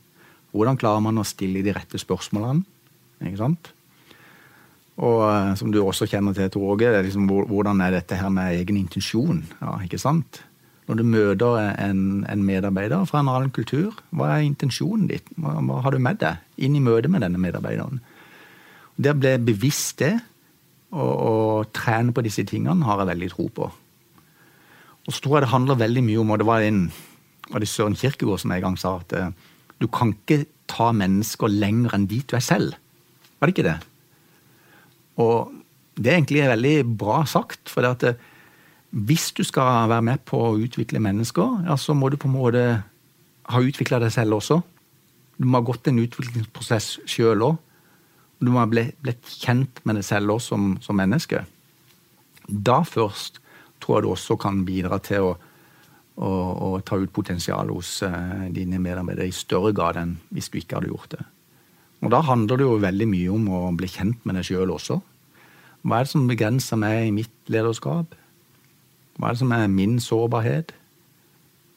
Hvordan 0.51 0.79
klarer 0.81 1.05
man 1.05 1.21
å 1.21 1.27
stille 1.27 1.61
de 1.63 1.75
rette 1.77 2.01
spørsmålene? 2.01 2.65
Ikke 3.21 3.39
sant? 3.39 3.71
Og 4.97 5.23
eh, 5.29 5.53
som 5.59 5.71
du 5.73 5.79
også 5.83 6.07
kjenner 6.09 6.33
til, 6.33 6.49
Tor 6.53 6.73
Åge, 6.73 6.91
liksom, 7.05 7.29
hvordan 7.29 7.81
er 7.85 7.99
dette 7.99 8.17
her 8.17 8.31
med 8.33 8.57
egen 8.57 8.79
intensjon? 8.79 9.43
Ja, 9.61 9.77
ikke 9.85 10.01
sant? 10.01 10.41
Når 10.87 11.01
du 11.01 11.03
møter 11.03 11.57
en, 11.83 12.23
en, 12.31 12.45
medarbeider 12.47 13.03
fra 13.09 13.19
en 13.19 13.29
annen 13.29 13.51
kultur, 13.51 13.97
hva 14.15 14.31
er 14.37 14.45
intensjonen 14.47 15.09
ditt? 15.09 15.27
Hva, 15.35 15.57
hva 15.59 15.81
har 15.83 15.93
du 15.93 15.99
med 15.99 16.21
deg 16.21 16.63
inn 16.63 16.77
i 16.79 16.83
møtet 16.83 17.11
med 17.11 17.25
denne 17.25 17.41
medarbeideren? 17.43 17.99
Det 18.97 19.11
å 19.11 19.19
bli 19.19 19.33
bevisst 19.51 19.99
det, 20.01 20.15
og, 20.95 21.11
og, 21.11 21.73
trene 21.75 22.15
på 22.15 22.23
disse 22.23 22.45
tingene, 22.47 22.87
har 22.87 23.03
jeg 23.03 23.11
veldig 23.11 23.29
tro 23.33 23.49
på. 23.59 23.67
Og 25.07 25.13
så 25.13 25.21
tror 25.23 25.37
jeg 25.37 25.45
det 25.45 25.51
handler 25.51 25.83
veldig 25.83 26.03
mye 26.07 26.23
om, 26.23 26.31
og 26.33 26.41
det 26.41 26.47
var 26.47 26.63
en 26.63 26.87
var 27.47 27.63
det 27.63 27.69
Søren 27.71 27.95
Kirkegård 27.95 28.41
som 28.41 28.51
en 28.51 28.63
gang 28.63 28.77
sa 28.79 28.97
at 28.99 29.13
eh, 29.15 29.29
du 29.79 29.87
kan 29.91 30.11
ikke 30.15 30.45
ta 30.67 30.89
mennesker 30.95 31.51
lenger 31.51 31.95
enn 31.95 32.07
dit 32.09 32.27
du 32.27 32.35
er 32.35 32.43
selv. 32.43 32.75
Var 33.39 33.47
det 33.47 33.55
ikke 33.55 33.67
det? 33.69 33.77
Og 35.23 35.53
det 35.97 36.11
er 36.11 36.19
egentlig 36.19 36.45
veldig 36.47 36.97
bra 36.99 37.21
sagt. 37.29 37.71
For 37.71 37.83
det 37.83 37.93
at 37.95 38.07
eh, 38.11 38.25
hvis 39.07 39.31
du 39.37 39.43
skal 39.45 39.89
være 39.91 40.05
med 40.05 40.23
på 40.27 40.39
å 40.39 40.57
utvikle 40.57 41.01
mennesker, 41.03 41.63
ja, 41.67 41.77
så 41.77 41.95
må 41.97 42.09
du 42.09 42.17
på 42.21 42.29
en 42.29 42.37
måte 42.37 42.65
ha 43.47 43.63
utvikla 43.63 43.99
deg 44.03 44.13
selv 44.13 44.39
også. 44.39 44.61
Du 45.37 45.45
må 45.45 45.59
ha 45.59 45.65
gått 45.65 45.89
en 45.89 46.01
utviklingsprosess 46.01 46.97
sjøl 47.09 47.45
òg. 47.45 47.57
Du 48.39 48.51
må 48.53 48.61
ha 48.61 48.69
blitt 48.69 49.29
kjent 49.41 49.81
med 49.85 49.97
deg 49.97 50.05
selv 50.05 50.35
også 50.35 50.53
som, 50.53 50.71
som, 50.81 50.97
menneske. 50.97 51.41
Da 52.47 52.81
først 52.85 53.41
tror 53.81 53.97
jeg 53.97 54.05
du 54.05 54.11
også 54.11 54.37
kan 54.41 54.61
bidra 54.65 54.99
til 55.03 55.25
å, 55.25 55.31
å, 56.21 56.29
å 56.67 56.69
ta 56.85 56.99
ut 57.01 57.13
potensialet 57.13 57.73
hos 57.73 57.95
uh, 58.05 58.45
dine 58.53 58.81
medarbeidere 58.81 59.29
i 59.29 59.35
større 59.35 59.73
grad 59.77 59.99
enn 60.01 60.15
hvis 60.29 60.51
du 60.53 60.59
ikke 60.61 60.77
hadde 60.77 60.93
gjort 60.93 61.17
det. 61.17 61.25
Og 62.05 62.11
da 62.13 62.21
handler 62.25 62.59
det 62.59 62.67
jo 62.67 62.81
veldig 62.81 63.07
mye 63.09 63.33
om 63.33 63.47
å 63.49 63.61
bli 63.77 63.89
kjent 63.89 64.25
med 64.27 64.37
deg 64.37 64.49
sjøl 64.49 64.73
også. 64.75 64.99
Hva 65.87 65.99
er 65.99 66.05
det 66.05 66.11
som 66.11 66.27
begrenser 66.29 66.79
meg 66.79 67.07
i 67.07 67.15
mitt 67.15 67.51
lederskap? 67.51 68.13
Hva 69.17 69.29
er 69.29 69.37
det 69.37 69.41
som 69.41 69.53
er 69.55 69.71
min 69.71 69.97
sårbarhet? 70.03 70.73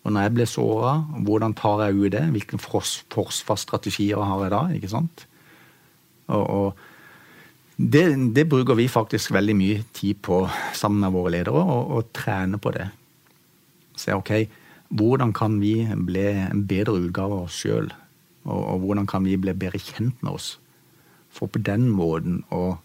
Og 0.05 0.13
når 0.13 0.27
jeg 0.27 0.35
blir 0.37 0.49
såra, 0.49 0.93
hvordan 1.25 1.55
tar 1.57 1.85
jeg 1.87 1.99
ut 1.99 2.13
det? 2.15 2.23
Hvilke 2.35 2.61
forsvarsstrategier 2.61 4.21
har 4.21 4.45
jeg 4.45 4.53
da? 4.55 4.63
ikke 4.77 4.93
sant? 4.93 5.27
Og, 6.31 6.45
og 6.45 6.79
det, 7.77 8.05
det, 8.37 8.49
bruker 8.49 8.77
vi 8.77 8.89
faktisk 8.93 9.33
veldig 9.33 9.57
mye 9.57 9.85
tid 9.97 10.21
på 10.25 10.43
sammen 10.77 11.05
med 11.05 11.15
våre 11.17 11.33
ledere, 11.37 11.61
å 11.61 12.03
trene 12.17 12.61
på 12.61 12.73
det. 12.77 12.91
Se 13.97 14.17
ok, 14.17 14.33
hvordan 14.97 15.33
kan 15.37 15.61
vi 15.63 15.75
bli 15.97 16.27
en 16.49 16.65
bedre 16.69 16.99
utgave 17.01 17.37
av 17.37 17.49
oss 17.49 17.61
sjøl? 17.63 17.89
Og, 18.51 18.63
og, 18.75 18.85
hvordan 18.85 19.09
kan 19.09 19.25
vi 19.27 19.39
bli 19.41 19.55
bedre 19.57 19.81
kjent 19.81 20.23
med 20.25 20.35
oss? 20.35 20.55
For 21.31 21.51
på 21.51 21.63
den 21.63 21.89
måten 21.95 22.43
å 22.51 22.81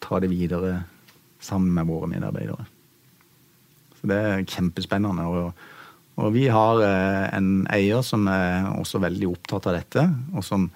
ta 0.00 0.20
det 0.22 0.30
videre 0.32 0.84
sammen 1.44 1.72
med 1.76 1.88
våre 1.88 2.08
medarbeidere. 2.08 2.64
Så 4.00 4.08
det 4.08 4.16
er 4.16 4.46
kjempespennende. 4.48 5.26
Og, 5.28 5.52
og 6.20 6.32
vi 6.34 6.46
har 6.52 6.80
eh, 6.84 7.26
en 7.36 7.66
eier 7.72 8.04
som 8.06 8.24
er 8.32 8.70
også 8.72 9.02
veldig 9.04 9.28
opptatt 9.34 9.68
av 9.68 9.76
dette, 9.76 10.06
og 10.32 10.44
som 10.46 10.70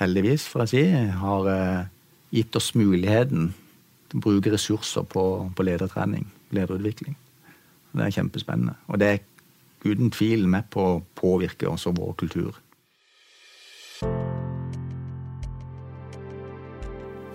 heldigvis, 0.00 0.46
får 0.48 0.66
jeg 0.66 0.72
si, 0.74 0.84
har 1.22 1.48
eh, 1.54 1.88
gitt 2.36 2.56
oss 2.56 2.74
muligheten 2.76 3.50
til 4.10 4.20
å 4.20 4.24
bruke 4.24 4.52
ressurser 4.52 5.04
på, 5.08 5.24
på 5.56 5.66
ledertrening, 5.66 6.28
lederutvikling. 6.56 7.16
Det 7.90 8.06
er 8.06 8.14
kjempespennende. 8.14 8.76
Og 8.88 9.00
det 9.02 9.10
er 9.10 9.22
uten 9.84 10.12
tvil 10.12 10.46
med 10.50 10.68
på 10.72 10.84
å 10.86 11.00
påvirke 11.18 11.68
også 11.70 11.94
vår 11.96 12.12
kultur. 12.20 12.58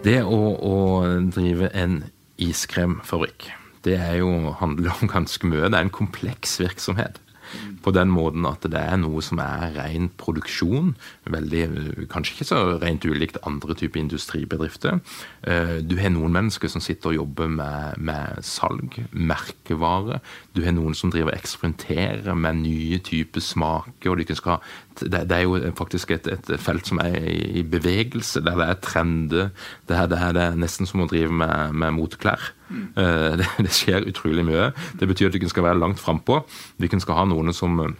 Det 0.05 0.19
å, 0.21 0.39
å 0.53 0.75
drive 1.33 1.71
en 1.73 2.03
iskremfabrikk, 2.37 3.47
det 3.87 3.97
jo, 4.19 4.29
handler 4.59 4.93
om 4.99 5.09
ganske 5.09 5.49
mye. 5.49 5.69
Det 5.69 5.79
er 5.79 5.87
en 5.87 5.93
kompleks 5.93 6.59
virksomhet 6.61 7.21
på 7.85 7.93
den 7.93 8.09
måten 8.13 8.45
at 8.49 8.65
det 8.71 8.79
er 8.79 8.97
noe 8.99 9.21
som 9.23 9.39
er 9.43 9.75
ren 9.75 10.09
produksjon. 10.19 10.93
Veldig, 11.29 11.63
kanskje 12.11 12.35
ikke 12.35 12.47
så 12.49 12.61
rent 12.81 13.05
ulikt 13.05 13.39
andre 13.47 13.75
typer 13.77 14.01
industribedrifter. 14.01 15.01
Eh, 15.45 15.77
du 15.85 15.97
har 16.01 16.13
noen 16.13 16.33
mennesker 16.35 16.71
som 16.71 16.83
sitter 16.83 17.13
og 17.13 17.19
jobber 17.19 17.51
med, 17.59 17.99
med 18.01 18.41
salg, 18.45 18.99
merkevare. 19.11 20.21
Du 20.57 20.63
har 20.65 20.75
noen 20.75 20.97
som 20.97 21.13
driver 21.13 21.33
og 21.33 21.39
eksperimenterer 21.39 22.37
med 22.37 22.63
nye 22.63 22.99
typer 23.05 23.43
smaker. 23.43 24.11
og 24.11 24.21
de 24.25 24.37
skal 24.37 24.61
det, 25.01 25.23
det, 25.29 25.37
er 25.37 25.43
jo 25.43 25.59
faktisk 25.77 26.11
et, 26.15 26.27
et, 26.31 26.51
felt 26.61 26.87
som 26.87 27.01
er 27.03 27.17
i 27.25 27.63
bevegelse, 27.63 28.43
der 28.45 28.59
det 28.59 28.69
er 28.69 28.81
trender. 28.83 29.49
Det, 29.87 29.97
her, 29.97 30.07
det, 30.11 30.19
her, 30.21 30.35
det 30.37 30.43
er 30.43 30.59
nesten 30.59 30.89
som 30.89 31.03
å 31.03 31.09
drive 31.11 31.31
med, 31.31 31.75
med 31.75 31.95
moteklær. 31.97 32.51
Mm. 32.69 32.87
Uh, 32.97 33.31
det, 33.41 33.49
det, 33.65 33.73
skjer 33.75 34.07
utrolig 34.09 34.45
mye. 34.47 34.71
Det 34.99 35.09
betyr 35.11 35.31
at 35.31 35.39
vi 35.39 35.51
skal 35.51 35.67
være 35.67 35.81
langt 35.81 36.01
frampå. 36.01 36.43
Vi 36.81 36.91
skal 36.95 37.21
ha 37.21 37.29
noen 37.29 37.53
som 37.55 37.95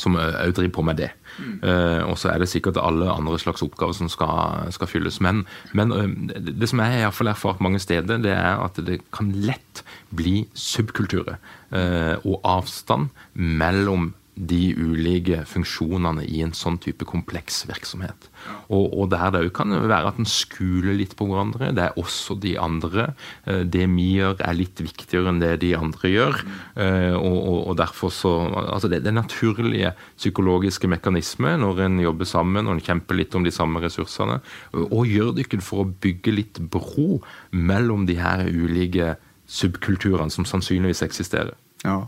som 0.00 0.16
òg 0.16 0.54
driver 0.56 0.72
på 0.72 0.84
med 0.86 1.00
det. 1.00 1.10
Mm. 1.36 1.58
Uh, 1.64 2.00
og 2.10 2.16
så 2.20 2.30
er 2.32 2.40
det 2.40 2.48
sikkert 2.50 2.80
alle 2.80 3.10
andre 3.12 3.38
slags 3.40 3.64
oppgaver 3.64 3.96
som 3.96 4.08
skal, 4.12 4.70
skal 4.72 4.88
fylles. 4.88 5.20
Men, 5.24 5.44
men 5.76 5.92
uh, 5.92 6.08
det 6.38 6.68
som 6.70 6.80
jeg 6.80 7.04
har 7.04 7.28
erfart 7.28 7.60
mange 7.64 7.80
steder, 7.82 8.20
det 8.22 8.32
er 8.32 8.60
at 8.62 8.80
det 8.86 9.02
kan 9.12 9.32
lett 9.32 9.84
bli 10.14 10.46
subkulturer. 10.54 11.36
Uh, 11.72 12.16
og 12.24 12.40
avstand 12.44 13.10
mellom 13.34 14.12
de 14.34 14.72
ulike 14.80 15.42
funksjonene 15.44 16.24
i 16.24 16.40
en 16.40 16.54
sånn 16.56 16.78
type 16.80 17.04
kompleks 17.04 17.62
virksomhet. 17.68 18.28
Og, 18.72 18.86
og 18.96 19.10
der 19.12 19.28
det 19.34 19.42
òg 19.44 19.50
kan 19.58 19.74
være 19.76 20.08
at 20.08 20.20
en 20.20 20.28
skuler 20.28 20.96
litt 20.96 21.12
på 21.18 21.26
hverandre. 21.28 21.68
Det 21.76 21.84
er 21.84 21.98
også 22.00 22.38
de 22.40 22.54
andre. 22.60 23.10
Eh, 23.44 23.62
det 23.68 23.84
vi 23.92 24.06
gjør, 24.16 24.38
er 24.40 24.56
litt 24.56 24.80
viktigere 24.80 25.28
enn 25.28 25.42
det 25.42 25.52
de 25.62 25.74
andre 25.76 26.12
gjør. 26.14 26.40
Eh, 26.80 27.12
og, 27.18 27.36
og, 27.36 27.58
og 27.72 27.78
derfor 27.82 28.14
så 28.14 28.32
Altså, 28.62 28.88
det, 28.88 29.02
det 29.04 29.12
naturlige 29.14 29.92
psykologiske 30.16 30.88
mekanismer 30.88 31.58
når 31.60 31.84
en 31.84 32.00
jobber 32.00 32.28
sammen 32.28 32.66
og 32.66 32.76
en 32.76 32.84
kjemper 32.84 33.18
litt 33.18 33.34
om 33.36 33.44
de 33.44 33.52
samme 33.54 33.82
ressursene. 33.84 34.40
Og 34.72 35.10
gjør 35.10 35.34
dykken 35.36 35.62
for 35.64 35.84
å 35.84 35.90
bygge 36.02 36.34
litt 36.34 36.60
bro 36.72 37.20
mellom 37.52 38.06
de 38.08 38.16
her 38.20 38.46
ulike 38.48 39.14
subkulturene 39.52 40.32
som 40.32 40.48
sannsynligvis 40.48 41.04
eksisterer. 41.04 41.54
Ja. 41.84 42.06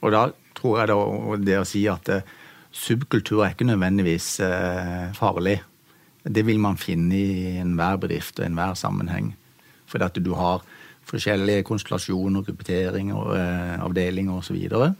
Og 0.00 0.14
da 0.14 0.30
tror 0.60 0.80
jeg 0.80 0.90
det, 0.90 1.46
det 1.46 1.58
å 1.60 1.66
si 1.68 1.86
at 1.90 2.08
eh, 2.12 2.26
subkultur 2.70 3.44
er 3.44 3.54
ikke 3.54 3.68
nødvendigvis 3.68 4.28
eh, 4.44 5.10
farlig. 5.16 5.60
Det 6.20 6.44
vil 6.46 6.60
man 6.60 6.76
finne 6.80 7.16
i 7.16 7.60
enhver 7.62 8.00
bedrift 8.02 8.40
og 8.40 8.46
enhver 8.46 8.76
sammenheng. 8.76 9.32
Fordi 9.88 10.06
at 10.06 10.20
du 10.20 10.34
har 10.36 10.62
forskjellige 11.10 11.64
konstellasjoner, 11.66 12.44
grupperinger, 12.46 13.32
eh, 13.36 13.78
avdelinger 13.82 14.36
osv. 14.36 14.50
Så, 14.50 14.58
videre. 14.58 14.94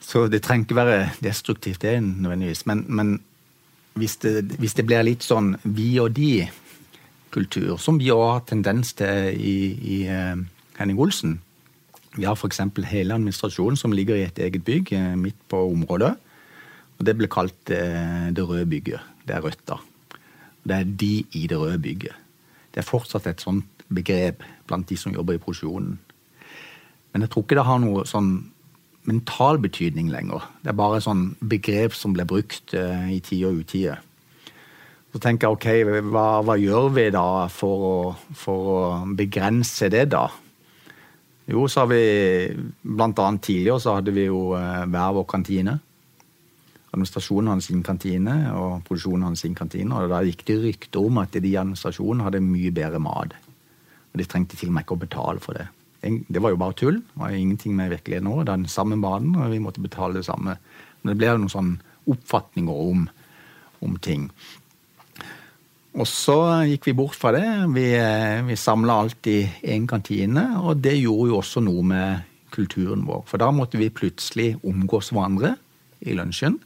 så 0.00 0.26
det 0.28 0.42
trenger 0.42 0.66
ikke 0.66 0.76
være 0.76 0.98
destruktivt, 1.22 1.82
det 1.82 2.02
nødvendigvis. 2.02 2.66
Men, 2.66 2.84
men 2.88 3.14
hvis, 3.94 4.16
det, 4.16 4.58
hvis, 4.58 4.74
det, 4.74 4.86
blir 4.86 5.06
litt 5.06 5.22
sånn 5.22 5.54
vi 5.62 5.94
og 6.02 6.12
de-kultur, 6.18 7.76
som 7.78 7.98
vi 8.02 8.10
har 8.10 8.42
tendens 8.50 8.92
til 8.98 9.30
i, 9.38 9.56
i 9.78 9.98
Henning 10.76 10.98
Olsen, 10.98 11.38
vi 12.14 12.26
har 12.26 12.36
f.eks. 12.38 12.60
hele 12.90 13.16
administrasjonen 13.16 13.78
som 13.78 13.92
ligger 13.92 14.18
i 14.18 14.26
et 14.28 14.38
eget 14.38 14.64
bygg 14.64 14.92
eh, 14.94 15.14
midt 15.18 15.38
på 15.50 15.64
området. 15.72 16.14
og 16.98 17.06
Det 17.06 17.16
ble 17.18 17.28
kalt 17.30 17.70
eh, 17.74 18.30
det 18.34 18.46
røde 18.46 18.66
bygget. 18.70 19.00
Det 19.26 19.34
er 19.34 19.42
rødt, 19.42 19.62
da. 19.66 19.80
Det 20.64 20.76
er 20.76 20.84
de 20.84 21.14
i 21.32 21.46
det 21.50 21.58
røde 21.58 21.78
bygget. 21.78 22.14
Det 22.74 22.82
er 22.82 22.86
fortsatt 22.88 23.26
et 23.26 23.42
sånt 23.42 23.84
begrep 23.92 24.42
blant 24.66 24.88
de 24.88 24.96
som 24.96 25.14
jobber 25.14 25.36
i 25.36 25.42
produksjonen. 25.42 25.98
Men 27.12 27.22
jeg 27.22 27.30
tror 27.30 27.44
ikke 27.44 27.58
det 27.58 27.68
har 27.68 27.82
noe 27.82 28.06
sånn 28.08 28.32
mental 29.04 29.58
betydning 29.60 30.08
lenger. 30.10 30.46
Det 30.62 30.72
er 30.72 30.78
bare 30.78 31.02
sånn 31.04 31.34
begrep 31.44 31.94
som 31.94 32.14
blir 32.14 32.28
brukt 32.28 32.74
eh, 32.78 33.10
i 33.14 33.20
tide 33.24 33.50
og 33.50 33.64
utide. 33.64 33.98
Så 35.14 35.20
tenker 35.22 35.46
jeg 35.46 35.58
ok, 35.58 36.08
hva, 36.10 36.26
hva 36.42 36.56
gjør 36.58 36.88
vi 36.94 37.10
da 37.14 37.26
for 37.52 37.84
å, 37.86 37.98
for 38.34 38.70
å 38.72 38.80
begrense 39.14 39.90
det, 39.92 40.08
da? 40.14 40.26
Jo, 41.50 41.66
så 41.68 41.82
har 41.82 41.90
vi 41.90 42.04
blant 42.82 43.18
annet 43.20 43.42
tidligere 43.44 43.82
så 43.82 43.98
hadde 43.98 44.14
vi 44.16 44.28
jo 44.30 44.54
eh, 44.56 44.84
hver 44.88 45.16
vår 45.18 45.26
kantine. 45.28 45.76
Administrasjonen 46.94 47.50
hadde 47.50 47.66
sin 47.66 47.82
kantine, 47.84 48.34
og 48.54 48.84
produksjonen 48.86 49.26
hadde 49.28 49.40
sin 49.40 49.56
kantine. 49.58 49.92
Og 49.98 50.12
da 50.12 50.22
gikk 50.24 50.44
det 50.48 50.60
rykter 50.62 51.04
om 51.04 51.18
at 51.20 51.34
de 51.34 51.50
i 51.50 51.56
administrasjonen 51.60 52.22
hadde 52.24 52.44
mye 52.44 52.72
bedre 52.74 53.00
mat. 53.02 53.34
Og 54.12 54.20
de 54.20 54.28
trengte 54.30 54.56
til 54.56 54.70
og 54.70 54.76
med 54.76 54.86
ikke 54.86 54.96
å 54.96 55.02
betale 55.04 55.42
for 55.42 55.58
det. 55.58 55.66
Det 56.04 56.40
var 56.42 56.52
jo 56.52 56.60
bare 56.60 56.76
tull. 56.78 57.00
Det 57.00 57.20
var 57.20 57.34
ingenting 57.34 57.74
med 57.76 57.92
virkeligheten 57.92 58.28
nå. 58.28 58.36
Det 58.42 58.52
er 58.52 58.62
den 58.62 58.70
samme 58.70 58.96
maten, 59.00 59.34
og 59.36 59.52
vi 59.52 59.60
måtte 59.64 59.84
betale 59.84 60.20
det 60.20 60.28
samme. 60.28 60.56
Men 61.02 61.12
det 61.12 61.18
ble 61.20 61.32
jo 61.32 61.40
noen 61.42 61.52
sånne 61.52 62.12
oppfatninger 62.14 62.82
om, 62.92 63.06
om 63.84 63.96
ting. 64.04 64.28
Og 65.94 66.08
så 66.10 66.36
gikk 66.66 66.88
vi 66.88 66.96
bort 66.98 67.14
fra 67.14 67.30
det. 67.36 67.46
Vi, 67.74 67.86
vi 68.48 68.56
samla 68.58 68.96
alt 69.04 69.28
i 69.30 69.44
én 69.70 69.86
kantine, 69.86 70.48
og 70.58 70.80
det 70.82 70.96
gjorde 70.98 71.30
jo 71.30 71.38
også 71.38 71.62
noe 71.62 71.84
med 71.86 72.24
kulturen 72.54 73.04
vår. 73.06 73.22
For 73.30 73.42
da 73.42 73.50
måtte 73.54 73.78
vi 73.78 73.92
plutselig 73.94 74.54
omgås 74.66 75.12
hverandre 75.14 75.54
i 76.02 76.16
lunsjen. 76.18 76.58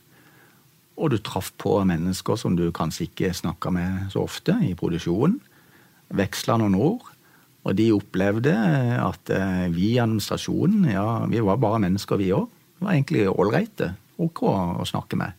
Og 0.98 1.12
du 1.12 1.18
traff 1.22 1.52
på 1.60 1.76
mennesker 1.86 2.40
som 2.40 2.56
du 2.58 2.70
kanskje 2.74 3.06
ikke 3.06 3.34
snakka 3.36 3.72
med 3.74 4.08
så 4.14 4.24
ofte 4.24 4.56
i 4.64 4.72
produksjonen. 4.78 5.38
Veksla 6.18 6.56
noen 6.58 6.78
ord. 6.78 7.12
Og 7.68 7.76
de 7.76 7.90
opplevde 7.92 8.54
at 9.02 9.30
eh, 9.34 9.66
vi 9.74 9.92
i 9.92 10.00
administrasjonen, 10.00 10.86
ja, 10.88 11.04
vi 11.28 11.42
var 11.44 11.60
bare 11.60 11.82
mennesker, 11.84 12.16
vi 12.16 12.30
òg. 12.32 12.46
Var 12.80 12.94
egentlig 12.94 13.26
ålreite. 13.28 13.92
OK 14.24 14.42
å 14.48 14.86
snakke 14.88 15.18
med. 15.20 15.36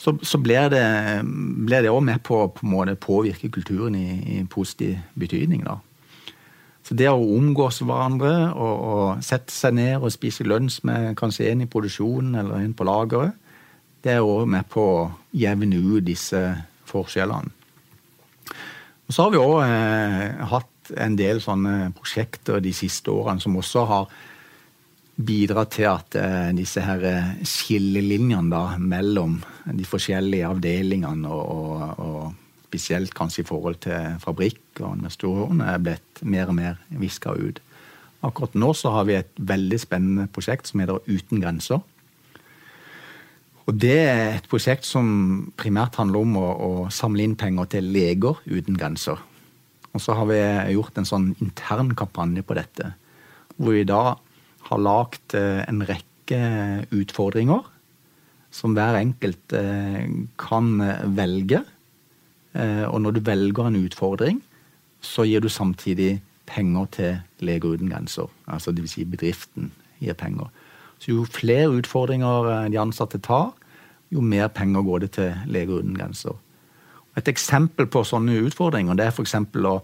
Så, 0.00 0.14
så 0.24 0.38
blir 0.40 0.70
det 0.72 1.90
òg 1.92 2.00
med 2.06 2.22
på 2.24 2.38
å 2.40 2.50
påvirke 2.56 3.50
kulturen 3.52 3.98
i, 3.98 4.38
i, 4.38 4.44
positiv 4.48 4.96
betydning. 5.20 5.66
da. 5.66 5.76
Så 6.82 6.96
det 6.96 7.10
å 7.12 7.20
omgås 7.36 7.82
hverandre 7.84 8.32
og, 8.54 8.80
og 8.80 9.24
sette 9.24 9.52
seg 9.52 9.76
ned 9.76 10.00
og 10.00 10.12
spise 10.14 10.46
lunsj 10.48 10.80
med 10.88 11.12
kanskje 11.20 11.50
en 11.50 11.66
i 11.66 11.68
produksjonen 11.68 12.40
eller 12.40 12.64
en 12.64 12.72
på 12.74 12.86
lageret, 12.88 13.36
det 14.00 14.16
er 14.16 14.24
òg 14.24 14.48
med 14.48 14.64
på 14.72 14.80
å 14.80 15.08
jevne 15.36 15.76
ut 15.76 16.06
disse 16.06 16.40
forskjellene. 16.88 17.52
Og 19.10 19.12
så 19.14 19.26
har 19.26 19.34
vi 19.34 19.42
òg 19.42 19.56
eh, 19.66 20.44
hatt 20.48 20.92
en 21.04 21.16
del 21.18 21.42
sånne 21.44 21.90
prosjekter 21.98 22.62
de 22.64 22.72
siste 22.74 23.12
årene 23.12 23.42
som 23.42 23.58
også 23.58 23.84
har 23.90 24.08
bidratt 25.26 25.74
til 25.76 25.88
at 25.90 26.16
eh, 26.18 26.50
disse 26.56 26.82
her 26.84 27.04
eh, 27.06 27.32
skillelinjene 27.46 28.52
da, 28.52 28.62
mellom 28.78 29.38
de 29.66 29.86
forskjellige 29.86 30.48
avdelingene 30.48 31.30
og, 31.30 31.50
og, 31.54 32.04
og 32.04 32.68
spesielt 32.70 33.14
kanskje 33.16 33.42
i 33.42 33.48
forhold 33.48 33.80
til 33.82 34.18
fabrikk 34.22 34.82
og 34.84 35.00
investorene 35.00 35.72
er 35.72 35.82
blitt 35.82 36.22
mer 36.22 36.52
og 36.52 36.56
mer 36.60 36.78
viska 37.00 37.34
ut. 37.34 37.58
Akkurat 38.26 38.54
nå 38.54 38.72
så 38.76 38.92
har 38.94 39.08
vi 39.08 39.16
et 39.18 39.32
veldig 39.36 39.80
spennende 39.80 40.28
prosjekt 40.32 40.68
som 40.70 40.82
heter 40.82 41.00
Uten 41.08 41.40
grenser. 41.42 41.80
Og 43.66 43.76
Det 43.78 43.98
er 44.02 44.36
et 44.36 44.48
prosjekt 44.50 44.86
som 44.88 45.52
primært 45.58 45.98
handler 46.00 46.24
om 46.24 46.38
å, 46.38 46.46
å 46.50 46.70
samle 46.90 47.22
inn 47.24 47.36
penger 47.38 47.68
til 47.76 47.90
leger 47.94 48.40
uten 48.50 48.76
grenser. 48.78 49.20
Og 49.94 50.02
så 50.02 50.14
har 50.18 50.26
vi 50.26 50.40
gjort 50.74 50.98
en 50.98 51.06
sånn 51.06 51.28
intern 51.42 51.94
kampanje 51.98 52.42
på 52.46 52.56
dette, 52.58 52.92
hvor 53.56 53.74
vi 53.74 53.86
da 53.86 54.16
har 54.70 54.82
lagd 54.82 55.34
eh, 55.38 55.62
en 55.68 55.84
rekke 55.86 56.40
utfordringer 56.94 57.66
som 58.54 58.74
hver 58.74 58.98
enkelt 58.98 59.54
eh, 59.54 60.06
kan 60.40 60.72
velge. 61.16 61.62
Eh, 62.54 62.86
og 62.86 63.00
når 63.02 63.16
du 63.16 63.20
velger 63.26 63.68
en 63.68 63.78
utfordring, 63.84 64.40
så 65.00 65.24
gir 65.26 65.42
du 65.42 65.48
samtidig 65.48 66.20
penger 66.50 66.90
til 66.96 67.46
Leger 67.46 67.76
uten 67.76 67.90
grenser. 67.90 68.28
Altså 68.50 68.74
dvs. 68.74 68.96
Si 68.96 69.06
bedriften 69.06 69.70
gir 70.02 70.18
penger. 70.18 70.50
Så 71.00 71.14
jo 71.14 71.24
flere 71.24 71.70
utfordringer 71.72 72.68
de 72.68 72.78
ansatte 72.80 73.20
tar, 73.22 73.52
jo 74.10 74.20
mer 74.20 74.48
penger 74.48 74.82
går 74.82 74.98
det 74.98 75.10
til 75.16 75.34
Leger 75.46 75.80
uten 75.80 75.96
grenser. 75.96 76.34
Et 77.16 77.28
eksempel 77.28 77.88
på 77.90 78.02
sånne 78.06 78.38
utfordringer 78.46 78.98
det 78.98 79.08
er 79.08 79.14
f.eks. 79.14 79.34
å 79.66 79.80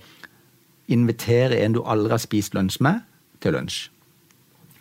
invitere 0.93 1.59
en 1.63 1.75
du 1.75 1.83
aldri 1.83 2.15
har 2.15 2.23
spist 2.23 2.55
lunsj 2.55 2.79
med, 2.85 3.03
til 3.43 3.57
lunsj. 3.57 3.87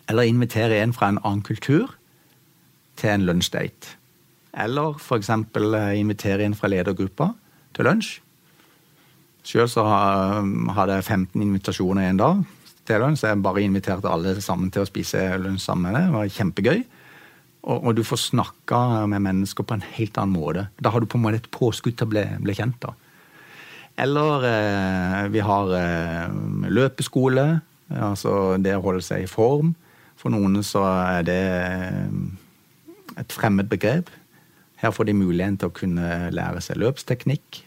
Eller 0.08 0.28
invitere 0.28 0.80
en 0.82 0.94
fra 0.94 1.10
en 1.10 1.20
annen 1.22 1.42
kultur 1.46 1.96
til 2.96 3.12
en 3.12 3.26
lunsjdate. 3.26 3.96
Eller 4.56 4.96
f.eks. 5.00 5.30
Eh, 5.30 5.98
invitere 6.00 6.46
en 6.46 6.56
fra 6.56 6.70
ledergruppa 6.72 7.32
til 7.76 7.88
lunsj. 7.88 8.20
Sjøl 9.46 9.68
så 9.70 9.84
hadde 9.86 10.96
jeg 10.96 11.04
15 11.04 11.42
invitasjoner 11.44 12.08
en 12.08 12.20
dag 12.22 12.44
til 12.86 13.02
lunsj. 13.02 13.26
Jeg 13.28 13.42
bare 13.44 13.62
inviterte 13.62 14.10
alle 14.10 14.34
sammen 14.42 14.72
til 14.74 14.82
å 14.82 14.88
spise 14.88 15.22
lunsj 15.42 15.68
sammen 15.68 15.90
med 15.90 15.98
det. 15.98 16.06
Det 16.06 16.16
var 16.16 16.36
kjempegøy. 16.38 16.84
Og, 17.66 17.78
og, 17.80 17.92
du 17.98 18.04
får 18.06 18.20
snakka 18.28 18.78
med 19.10 19.24
mennesker 19.24 19.66
på 19.66 19.74
en 19.74 19.84
helt 19.96 20.18
annen 20.22 20.38
måte. 20.38 20.68
Da 20.78 20.92
har 20.94 21.02
du 21.02 21.08
på 21.10 21.18
en 21.18 21.24
måte 21.24 21.42
et 21.42 21.50
påskudd 21.50 21.96
til 21.98 22.06
å 22.06 22.12
bli, 22.14 22.22
bli 22.46 22.54
kjent. 22.54 22.78
da. 22.84 22.94
Eller 24.06 24.44
eh, 24.50 25.22
vi 25.32 25.42
har 25.42 25.72
eh, 25.74 26.36
løpeskole. 26.70 27.46
Altså 27.96 28.56
det 28.62 28.74
å 28.76 28.84
holde 28.84 29.02
seg 29.04 29.24
i 29.24 29.30
form. 29.30 29.74
For 30.26 30.34
noen 30.34 30.58
så 30.66 30.80
er 30.82 31.20
det 31.22 31.34
eh, 31.38 32.06
et 33.22 33.30
fremmed 33.30 33.68
begrep. 33.70 34.08
Her 34.82 34.90
får 34.90 35.06
de 35.06 35.12
muligheten 35.14 35.54
til 35.62 35.70
å 35.70 35.74
kunne 35.76 36.06
lære 36.34 36.58
seg 36.66 36.80
løpsteknikk. 36.82 37.60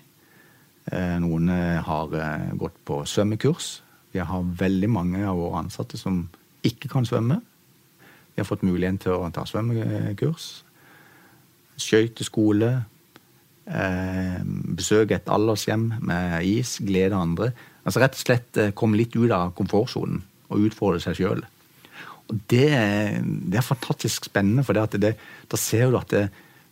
Eh, 0.92 1.14
noen 1.24 1.48
eh, 1.54 1.78
har 1.80 2.16
gått 2.60 2.76
på 2.84 2.98
svømmekurs. 3.08 3.70
Vi 4.12 4.20
har 4.20 4.50
veldig 4.60 4.90
mange 4.92 5.22
av 5.24 5.40
våre 5.40 5.62
ansatte 5.62 5.96
som 6.02 6.26
ikke 6.68 6.92
kan 6.92 7.08
svømme. 7.08 7.38
Vi 8.36 8.44
har 8.44 8.48
fått 8.50 8.66
muligheten 8.68 9.00
til 9.06 9.16
å 9.16 9.30
ta 9.32 9.46
svømmekurs. 9.48 10.48
Skøyteskole. 11.80 12.74
Besøke 14.76 15.16
et 15.16 15.32
aldershjem 15.32 15.94
med 16.02 16.44
is. 16.44 16.74
Glede 16.84 17.16
andre. 17.16 17.54
Altså 17.86 18.04
Rett 18.04 18.20
og 18.20 18.26
slett 18.26 18.62
komme 18.76 19.00
litt 19.00 19.16
ut 19.16 19.32
av 19.32 19.56
komfortsonen 19.56 20.20
og 20.50 20.68
utfordre 20.68 21.00
seg 21.06 21.22
sjøl. 21.22 21.46
Det, 22.30 22.68
det, 23.50 23.58
er 23.58 23.66
fantastisk 23.66 24.30
spennende, 24.30 24.64
for 24.64 24.78
det 24.78 25.02
det, 25.02 25.16
da 25.50 25.58
ser 25.58 25.90
du 25.90 25.98
at 25.98 26.14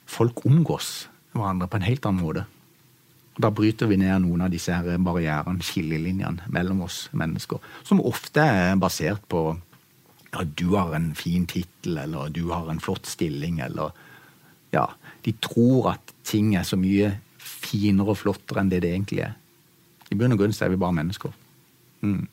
folk 0.06 0.46
omgås 0.46 1.08
hverandre 1.34 1.68
på 1.70 1.80
en 1.80 1.88
helt 1.88 2.06
annen 2.06 2.24
måte. 2.24 2.46
Og 3.38 3.44
Da 3.46 3.52
bryter 3.54 3.90
vi 3.90 4.00
ned 4.02 4.24
noen 4.24 4.46
av 4.46 4.54
disse 4.54 4.74
her 4.74 4.98
barrierene, 5.02 5.62
skillelinjene, 5.62 6.50
mellom 6.54 6.82
oss 6.88 7.08
mennesker. 7.14 7.62
Som 7.86 8.02
ofte 8.02 8.42
er 8.42 8.78
basert 8.82 9.26
på 9.30 9.52
ja, 10.34 10.44
du 10.44 10.76
har 10.76 10.94
en 10.96 11.14
fin 11.16 11.46
tittel, 11.48 11.98
eller 12.02 12.30
du 12.34 12.50
har 12.52 12.70
en 12.70 12.82
flott 12.84 13.06
stilling, 13.06 13.60
eller 13.60 13.92
Ja. 14.74 14.90
De 15.24 15.34
tror 15.44 15.90
at 15.92 16.14
ting 16.24 16.56
er 16.56 16.64
så 16.64 16.78
mye 16.80 17.18
finere 17.38 18.14
og 18.14 18.18
flottere 18.18 18.62
enn 18.62 18.70
det 18.72 18.82
det 18.82 18.94
egentlig 18.94 19.24
er. 19.26 19.34
I 20.12 20.16
bunn 20.16 20.32
og 20.32 20.40
grunn 20.40 20.54
er 20.56 20.70
vi 20.70 20.80
bare 20.80 20.96
mennesker. 20.96 21.34
Mm. 22.02 22.28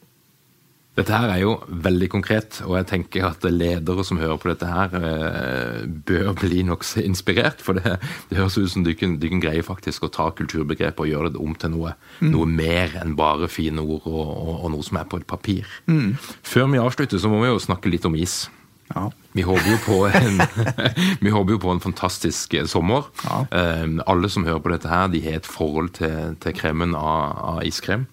Dette 0.94 1.10
her 1.10 1.26
er 1.26 1.40
jo 1.42 1.54
veldig 1.66 2.06
konkret, 2.12 2.60
og 2.62 2.76
jeg 2.78 2.86
tenker 2.86 3.26
at 3.26 3.42
ledere 3.50 4.04
som 4.06 4.20
hører 4.20 4.38
på 4.38 4.52
dette 4.52 4.68
her, 4.68 4.92
eh, 4.94 5.80
bør 6.06 6.30
bli 6.38 6.62
nokså 6.68 7.02
inspirert. 7.02 7.64
For 7.66 7.74
det, 7.74 7.96
det, 8.30 8.38
høres 8.38 8.58
ut 8.60 8.70
som 8.70 8.84
du 8.86 8.92
kan, 8.94 9.16
du 9.18 9.26
kan, 9.32 9.42
greie 9.42 9.64
faktisk 9.66 10.06
å 10.06 10.12
ta 10.14 10.28
kulturbegrepet 10.30 11.02
og 11.02 11.10
gjøre 11.10 11.32
det 11.34 11.42
om 11.42 11.56
til 11.58 11.74
noe, 11.74 11.96
mm. 12.20 12.30
noe 12.30 12.46
mer 12.46 12.94
enn 13.02 13.16
bare 13.18 13.50
fine 13.50 13.82
ord 13.82 14.06
og, 14.06 14.20
og, 14.22 14.52
og, 14.60 14.68
noe 14.76 14.86
som 14.86 15.00
er 15.00 15.08
på 15.10 15.18
et 15.18 15.26
papir. 15.26 15.66
Mm. 15.90 16.14
Før 16.46 16.70
vi 16.70 16.84
avslutter, 16.84 17.18
så 17.18 17.32
må 17.32 17.42
vi 17.42 17.50
jo 17.50 17.64
snakke 17.66 17.90
litt 17.90 18.06
om 18.06 18.14
is. 18.14 18.44
Ja. 18.94 19.08
Vi, 19.34 19.42
håper 19.42 20.14
en, 20.14 20.38
vi, 21.24 21.34
håper 21.34 21.56
jo 21.56 21.58
på 21.58 21.74
en, 21.74 21.82
fantastisk 21.82 22.54
sommer. 22.70 23.10
Ja. 23.24 23.42
Eh, 23.50 23.98
alle 24.06 24.30
som 24.30 24.46
hører 24.46 24.62
på 24.62 24.70
dette 24.76 24.94
her, 24.94 25.10
de 25.10 25.26
har 25.26 25.40
et 25.40 25.50
forhold 25.50 25.96
til, 25.98 26.38
til 26.38 26.54
kremen 26.54 26.94
av, 26.94 27.34
av 27.58 27.62
iskrem. 27.66 28.06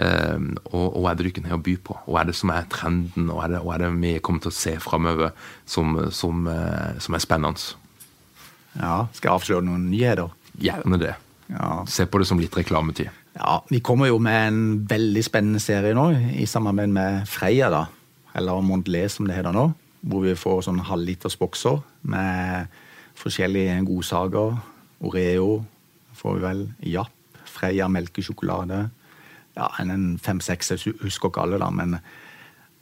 Um, 0.00 0.54
og, 0.70 0.96
og, 0.96 1.06
er 1.10 1.16
det 1.18 1.26
du 1.26 1.34
kan 1.36 1.48
ha 1.50 1.58
å 1.58 1.64
by 1.64 1.74
på? 1.84 1.94
Hva 2.06 2.22
er 2.22 2.30
det 2.30 2.36
som 2.38 2.52
er 2.54 2.68
trenden, 2.72 3.26
og 3.28 3.36
hva 3.36 3.44
er 3.44 3.52
det, 3.52 3.58
er 3.60 3.82
det 3.82 3.88
vi 3.98 4.12
kommer 4.24 4.40
til 4.40 4.52
å 4.52 4.56
se 4.56 4.72
framover 4.80 5.34
som, 5.68 5.96
som, 6.14 6.46
uh, 6.48 6.94
som, 7.02 7.16
er 7.16 7.20
spennende? 7.20 7.74
Ja, 8.78 8.94
Skal 9.12 9.28
jeg 9.28 9.34
avsløre 9.34 9.66
noen 9.66 9.90
nyheter? 9.90 10.30
Gjerne 10.60 11.00
det. 11.02 11.16
Ja. 11.50 11.82
Se 11.90 12.06
på 12.08 12.20
det 12.22 12.28
som 12.30 12.40
litt 12.40 12.56
reklametid. 12.56 13.10
Ja, 13.36 13.58
Vi 13.68 13.82
kommer 13.84 14.08
jo 14.08 14.20
med 14.22 14.38
en 14.46 14.62
veldig 14.88 15.24
spennende 15.26 15.60
serie 15.60 15.92
nå, 15.96 16.06
i 16.38 16.46
samarbeid 16.48 16.94
med 16.94 17.28
Freia. 17.28 17.68
da, 17.70 17.86
Eller 18.34 18.62
Mondelez, 18.64 19.18
som 19.18 19.28
det 19.28 19.36
heter 19.36 19.52
nå. 19.52 19.72
Hvor 20.00 20.24
vi 20.24 20.32
får 20.38 20.62
sånn 20.64 20.80
halvliters 20.80 21.36
bokser 21.36 21.82
med 22.08 22.70
forskjellige 23.20 23.82
godsaker. 23.84 24.56
Oreo 25.04 25.60
får 26.16 26.38
vi 26.38 26.46
vel. 26.46 26.64
Japp. 26.94 27.12
Freia 27.50 27.90
melkesjokolade 27.90 28.86
ja, 29.56 29.68
en 29.82 30.18
fem-seks, 30.22 30.74
jeg 30.74 30.94
husker 31.02 31.30
ikke 31.30 31.44
alle, 31.44 31.60
da, 31.62 31.70
men 31.74 31.98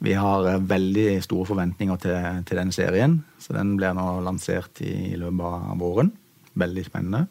vi 0.03 0.15
har 0.15 0.47
eh, 0.47 0.61
veldig 0.63 1.19
store 1.25 1.47
forventninger 1.49 1.99
til, 2.03 2.43
til 2.47 2.61
den 2.61 2.71
serien. 2.75 3.19
Så 3.41 3.55
den 3.55 3.75
blir 3.79 3.95
nå 3.97 4.07
lansert 4.23 4.79
i 4.85 5.15
løpet 5.19 5.43
av 5.43 5.81
våren. 5.81 6.13
Veldig 6.59 6.85
spennende. 6.87 7.25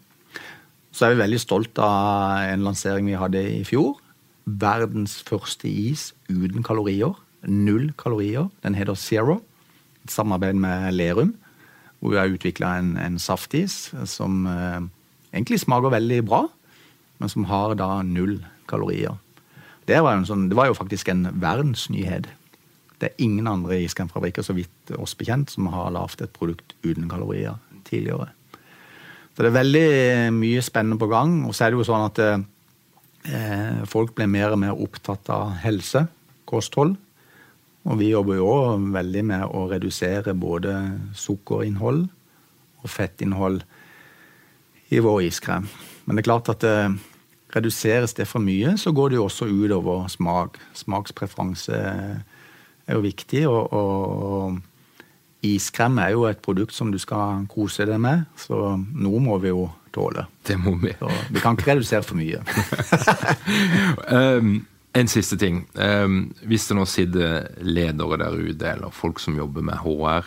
Så 0.93 1.07
er 1.07 1.15
vi 1.15 1.23
veldig 1.23 1.41
stolt 1.41 1.79
av 1.81 2.45
en 2.49 2.65
lansering 2.67 3.09
vi 3.09 3.19
hadde 3.19 3.43
i 3.61 3.65
fjor. 3.67 3.97
Verdens 4.49 5.19
første 5.25 5.69
is 5.69 6.13
uten 6.29 6.65
kalorier. 6.65 7.17
Null 7.47 7.93
kalorier. 8.01 8.49
Den 8.65 8.77
heter 8.77 8.97
Zero. 8.99 9.41
Et 10.05 10.13
samarbeid 10.13 10.59
med 10.61 10.93
Lerum. 10.97 11.35
Hvor 11.99 12.15
vi 12.15 12.21
har 12.21 12.33
utvikla 12.33 12.77
en, 12.79 12.97
en, 13.01 13.19
saftis 13.19 13.89
som 14.07 14.45
eh, 14.47 14.85
egentlig 15.33 15.61
smaker 15.65 15.91
veldig 15.91 16.21
bra, 16.29 16.45
men 17.19 17.33
som 17.33 17.49
har 17.51 17.75
da 17.75 18.03
null 18.07 18.37
kalorier. 18.71 19.17
Det 19.89 20.03
var, 20.05 20.21
sånn, 20.29 20.49
det 20.51 20.59
var 20.59 20.69
jo 20.69 20.77
faktisk 20.77 21.09
en 21.13 21.31
verdensnyhet. 21.41 22.29
Det 22.99 23.09
er 23.09 23.25
ingen 23.25 23.47
andre 23.49 23.79
iskremfabrikker 23.85 24.45
så 24.45 24.57
vidt 24.57 24.93
oss 24.99 25.15
bekjent 25.17 25.55
som 25.55 25.71
har 25.73 25.95
lagd 25.95 26.21
et 26.21 26.35
produkt 26.35 26.75
uten 26.85 27.09
kalorier 27.09 27.57
tidligere. 27.89 28.29
Så 29.33 29.45
det 29.45 29.53
er 29.53 29.61
veldig 29.61 29.89
mye 30.35 30.63
spennende 30.67 30.99
på 31.01 31.09
gang. 31.09 31.41
Og 31.47 31.55
så 31.55 31.65
er 31.65 31.73
det 31.73 31.79
jo 31.79 31.87
sånn 31.87 32.05
at 32.09 32.21
eh, 32.21 32.41
Eh, 33.27 33.85
folk 33.85 34.15
blir 34.17 34.29
mer 34.31 34.55
og 34.55 34.61
mer 34.63 34.79
opptatt 34.79 35.29
av 35.33 35.59
helse, 35.65 36.07
kosthold. 36.49 36.95
Og 37.89 37.99
vi 38.01 38.13
jobber 38.13 38.39
jo 38.39 38.49
òg 38.49 38.89
veldig 38.95 39.25
med 39.27 39.45
å 39.45 39.67
redusere 39.71 40.37
både 40.37 40.75
sukkerinnhold 41.17 42.07
og 42.79 42.89
fettinnhold 42.93 43.63
i 44.95 45.01
vår 45.05 45.23
iskrem. 45.29 45.69
Men 46.05 46.17
det 46.17 46.23
er 46.23 46.29
klart 46.31 46.53
at 46.53 46.65
eh, 46.69 46.97
reduseres 47.55 48.15
det 48.15 48.29
for 48.29 48.45
mye, 48.45 48.77
så 48.77 48.93
går 48.93 49.13
det 49.13 49.19
jo 49.19 49.27
også 49.29 49.49
utover 49.49 50.09
smak. 50.13 50.59
Smakspreferanse 50.77 51.79
er 51.79 52.97
jo 52.97 53.05
viktig, 53.05 53.45
og, 53.49 53.73
og 53.73 54.59
iskrem 55.47 55.99
er 56.03 56.15
jo 56.17 56.27
et 56.29 56.41
produkt 56.45 56.75
som 56.75 56.93
du 56.93 56.99
skal 57.01 57.47
kose 57.51 57.87
deg 57.89 58.01
med, 58.03 58.27
så 58.37 58.77
noe 58.79 59.23
må 59.23 59.39
vi 59.43 59.53
jo 59.53 59.69
tåle. 59.95 60.27
Det 60.47 60.59
må 60.61 60.77
vi. 60.83 60.93
Så 60.99 61.13
vi 61.31 61.43
kan 61.43 61.57
ikke 61.57 61.73
redusere 61.73 62.05
for 62.05 62.19
mye. 62.19 62.43
um, 64.19 64.59
en 64.99 65.11
siste 65.11 65.39
ting. 65.41 65.63
Um, 65.75 66.35
hvis 66.49 66.69
det 66.69 66.77
nå 66.79 66.87
sitter 66.89 67.49
ledere 67.65 68.21
der 68.21 68.37
ute, 68.37 68.73
eller 68.73 68.95
folk 68.95 69.23
som 69.23 69.37
jobber 69.39 69.65
med 69.65 69.81
HR, 69.85 70.27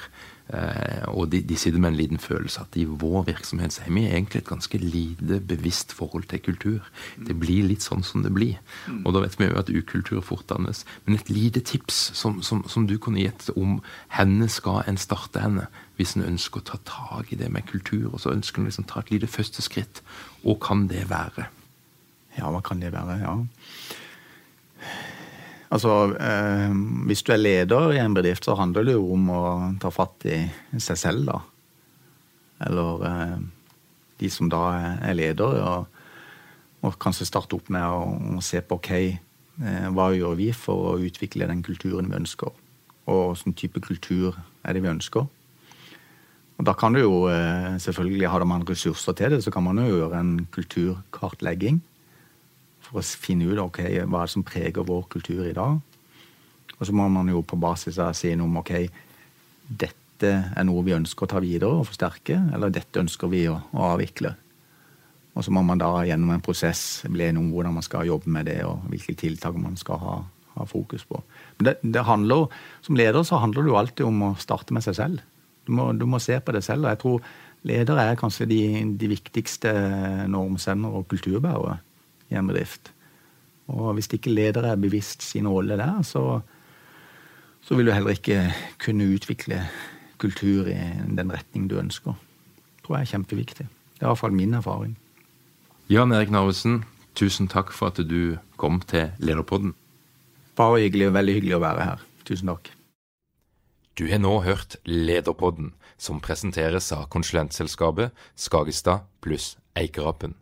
og 1.07 1.29
de, 1.31 1.39
de, 1.47 1.55
sitter 1.55 1.79
med 1.79 1.93
en 1.93 1.97
liten 1.99 2.19
følelse 2.19 2.63
at 2.65 2.75
i 2.75 2.83
vår 2.83 3.23
virksomhet 3.29 3.73
så 3.73 3.85
har 3.85 3.93
vi 3.95 4.03
egentlig 4.09 4.41
et 4.41 4.49
ganske 4.49 4.77
lite 4.77 5.39
bevisst 5.47 5.93
forhold 5.95 6.27
til 6.27 6.41
kultur. 6.43 6.89
Det 7.27 7.37
blir 7.39 7.67
litt 7.69 7.85
sånn 7.85 8.03
som 8.03 8.25
det 8.25 8.33
blir. 8.35 8.57
Og 9.05 9.13
da 9.15 9.23
vet 9.23 9.37
vi 9.39 9.47
jo 9.47 9.59
at 9.61 9.71
ukultur 9.71 10.19
fort 10.25 10.49
dannes. 10.49 10.83
Men 11.05 11.15
et 11.19 11.31
lite 11.31 11.63
tips 11.63 12.01
som, 12.17 12.41
som, 12.43 12.65
som 12.67 12.87
du 12.89 12.97
kunne 12.99 13.23
gitt 13.23 13.47
om 13.55 13.79
henne 14.17 14.49
skal 14.51 14.83
en 14.87 14.99
starte 14.99 15.43
henne, 15.43 15.69
hvis 15.95 16.17
en 16.17 16.27
ønsker 16.27 16.61
å 16.61 16.69
ta 16.73 16.81
tak 16.87 17.31
i 17.31 17.39
det 17.39 17.51
med 17.53 17.69
kultur, 17.69 18.09
og 18.11 18.19
så 18.23 18.33
ønsker 18.33 18.61
en 18.61 18.69
liksom 18.69 18.89
ta 18.89 19.03
et 19.03 19.13
lite 19.13 19.29
første 19.31 19.63
skritt. 19.63 20.03
Og 20.43 20.59
kan 20.63 20.87
det 20.91 21.07
være? 21.11 21.47
Ja, 22.37 22.49
hva 22.51 22.61
kan 22.65 22.81
det 22.81 22.93
være? 22.95 23.19
Ja. 23.21 23.35
Altså, 25.71 26.15
eh, 26.19 26.73
Hvis 27.07 27.23
du 27.23 27.31
er 27.31 27.39
leder 27.39 27.93
i 27.95 28.01
en 28.03 28.13
bedrift, 28.13 28.45
så 28.45 28.57
handler 28.59 28.83
det 28.83 28.97
jo 28.97 29.13
om 29.13 29.29
å 29.31 29.41
ta 29.79 29.89
fatt 29.89 30.25
i 30.27 30.43
seg 30.77 30.97
selv, 30.99 31.25
da. 31.29 31.39
Eller 32.67 33.05
eh, 33.07 33.37
de 34.19 34.29
som 34.29 34.49
da 34.51 34.61
er 35.01 35.15
ledere, 35.17 35.63
og, 35.63 35.87
og, 36.81 36.97
kanskje 37.01 37.29
starte 37.29 37.55
opp 37.55 37.71
med 37.73 37.85
å, 37.87 38.37
å 38.37 38.43
se 38.43 38.61
på 38.61 38.77
ok, 38.77 38.91
eh, 39.01 39.87
hva 39.95 40.11
gjør 40.13 40.35
vi 40.37 40.51
for 40.53 40.93
å 40.93 40.97
utvikle 41.01 41.47
den 41.49 41.63
kulturen 41.63 42.11
vi 42.11 42.19
ønsker? 42.19 42.51
Og 43.11 43.21
hvilken 43.31 43.55
type 43.57 43.81
kultur 43.81 44.35
er 44.63 44.75
det 44.75 44.83
vi 44.83 44.91
ønsker? 44.91 45.25
Og 46.59 46.67
da 46.67 46.75
kan 46.77 46.93
du 46.93 47.01
jo 47.01 47.23
eh, 47.31 47.79
selvfølgelig, 47.81 48.27
Har 48.29 48.43
man 48.45 48.67
ressurser 48.67 49.15
til 49.17 49.31
det, 49.31 49.43
så 49.43 49.51
kan 49.51 49.63
man 49.63 49.79
jo 49.81 49.95
gjøre 49.95 50.19
en 50.19 50.35
kulturkartlegging 50.51 51.79
for 52.91 52.99
å 52.99 53.23
finne 53.23 53.47
ut 53.47 53.63
ok, 53.63 53.81
hva 54.11 54.25
som 54.29 54.43
preger 54.45 54.85
vår 54.87 55.07
kultur 55.11 55.45
i 55.47 55.55
dag. 55.55 55.79
Og 56.77 56.87
så 56.87 56.93
må 56.97 57.07
man 57.13 57.29
jo 57.31 57.43
på 57.45 57.59
basis 57.61 57.99
av 58.01 58.13
si 58.17 58.33
noe 58.35 58.49
om 58.49 58.59
ok, 58.61 58.73
dette 59.81 60.31
er 60.31 60.65
noe 60.67 60.83
vi 60.85 60.95
ønsker 60.95 61.25
å 61.25 61.31
ta 61.31 61.41
videre 61.41 61.79
og 61.79 61.87
forsterke, 61.89 62.37
eller 62.53 62.73
dette 62.73 63.01
ønsker 63.01 63.31
vi 63.31 63.45
å, 63.49 63.57
å 63.71 63.91
avvikle. 63.93 64.33
Og 65.31 65.45
så 65.45 65.53
må 65.55 65.63
man 65.63 65.79
da 65.79 65.89
gjennom 66.03 66.33
en 66.33 66.43
prosess 66.43 67.05
bli 67.07 67.29
enig 67.29 67.39
om 67.39 67.51
hvordan 67.53 67.77
man 67.77 67.85
skal 67.85 68.09
jobbe 68.09 68.31
med 68.33 68.49
det, 68.51 68.59
og 68.67 68.83
hvilke 68.91 69.15
tiltak 69.17 69.55
man 69.55 69.77
skal 69.79 70.01
ha, 70.01 70.15
ha 70.57 70.65
fokus 70.67 71.05
på. 71.07 71.21
Men 71.59 71.69
det, 71.69 71.75
det, 71.85 72.03
handler, 72.09 72.49
Som 72.83 72.99
leder 72.99 73.23
så 73.23 73.39
handler 73.39 73.63
det 73.63 73.71
jo 73.71 73.79
alltid 73.79 74.09
om 74.09 74.25
å 74.27 74.33
starte 74.41 74.75
med 74.75 74.83
seg 74.83 74.97
selv. 74.99 75.23
Du 75.65 75.71
må, 75.77 75.91
du 75.95 76.03
må 76.09 76.19
se 76.19 76.35
på 76.41 76.51
det 76.51 76.65
selv. 76.65 76.85
og 76.85 76.91
jeg 76.91 77.01
tror 77.05 77.31
Ledere 77.61 78.01
er 78.09 78.17
kanskje 78.17 78.47
de, 78.49 78.61
de 78.97 79.07
viktigste 79.11 79.69
normsendere 80.33 80.97
og 80.97 81.05
kulturbærere 81.11 81.75
bedrift. 82.39 82.93
Og 83.71 83.93
hvis 83.93 84.09
ikke 84.11 84.33
ledere 84.33 84.73
er 84.73 84.79
bevisst 84.79 85.23
sin 85.23 85.47
rolle 85.47 85.77
der, 85.79 86.01
så, 86.03 86.41
så 87.61 87.75
vil 87.75 87.87
du 87.87 87.91
heller 87.91 88.15
ikke 88.15 88.53
kunne 88.83 89.07
utvikle 89.15 89.61
kultur 90.21 90.67
i 90.67 90.79
den 91.07 91.31
retning 91.33 91.69
du 91.69 91.77
ønsker. 91.79 92.13
Det 92.13 92.85
tror 92.85 92.97
jeg 92.97 93.07
er 93.07 93.13
kjempeviktig. 93.15 93.67
Det 93.67 94.03
er 94.03 94.09
iallfall 94.09 94.35
min 94.35 94.53
erfaring. 94.57 94.97
Jan 95.89 96.11
Erik 96.11 96.31
Narvesen, 96.31 96.83
tusen 97.15 97.47
takk 97.51 97.71
for 97.75 97.91
at 97.91 97.99
du 98.07 98.37
kom 98.57 98.81
til 98.87 99.11
Lederpodden. 99.19 99.73
Bare 100.55 100.83
hyggelig, 100.83 101.13
veldig 101.13 101.35
hyggelig 101.39 101.57
å 101.57 101.63
være 101.63 101.87
her. 101.87 102.05
Tusen 102.27 102.51
takk. 102.51 102.71
Du 103.99 104.07
har 104.07 104.21
nå 104.23 104.39
hørt 104.45 104.77
Lederpodden, 104.85 105.73
som 105.97 106.21
presenteres 106.23 106.91
av 106.95 107.09
konsulentselskapet 107.13 108.15
Skagestad 108.39 109.05
pluss 109.21 109.57
Eikerapen. 109.77 110.35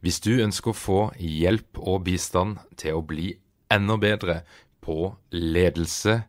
Hvis 0.00 0.20
du 0.24 0.42
ønsker 0.42 0.70
å 0.72 0.78
få 0.78 1.00
hjelp 1.18 1.78
og 1.80 2.04
bistand 2.08 2.58
til 2.80 2.94
å 2.98 3.06
bli 3.06 3.36
enda 3.72 3.96
bedre 4.00 4.42
på 4.82 5.14
ledelse, 5.32 6.22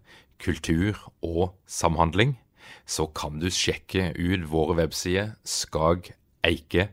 kultur 0.43 0.97
og 1.23 1.53
samhandling, 1.67 2.37
så 2.85 3.07
kan 3.15 3.39
du 3.39 3.49
sjekke 3.51 4.13
ut 4.17 4.49
våre 4.51 4.75
websider 4.81 5.35
skageike.no. 5.47 6.83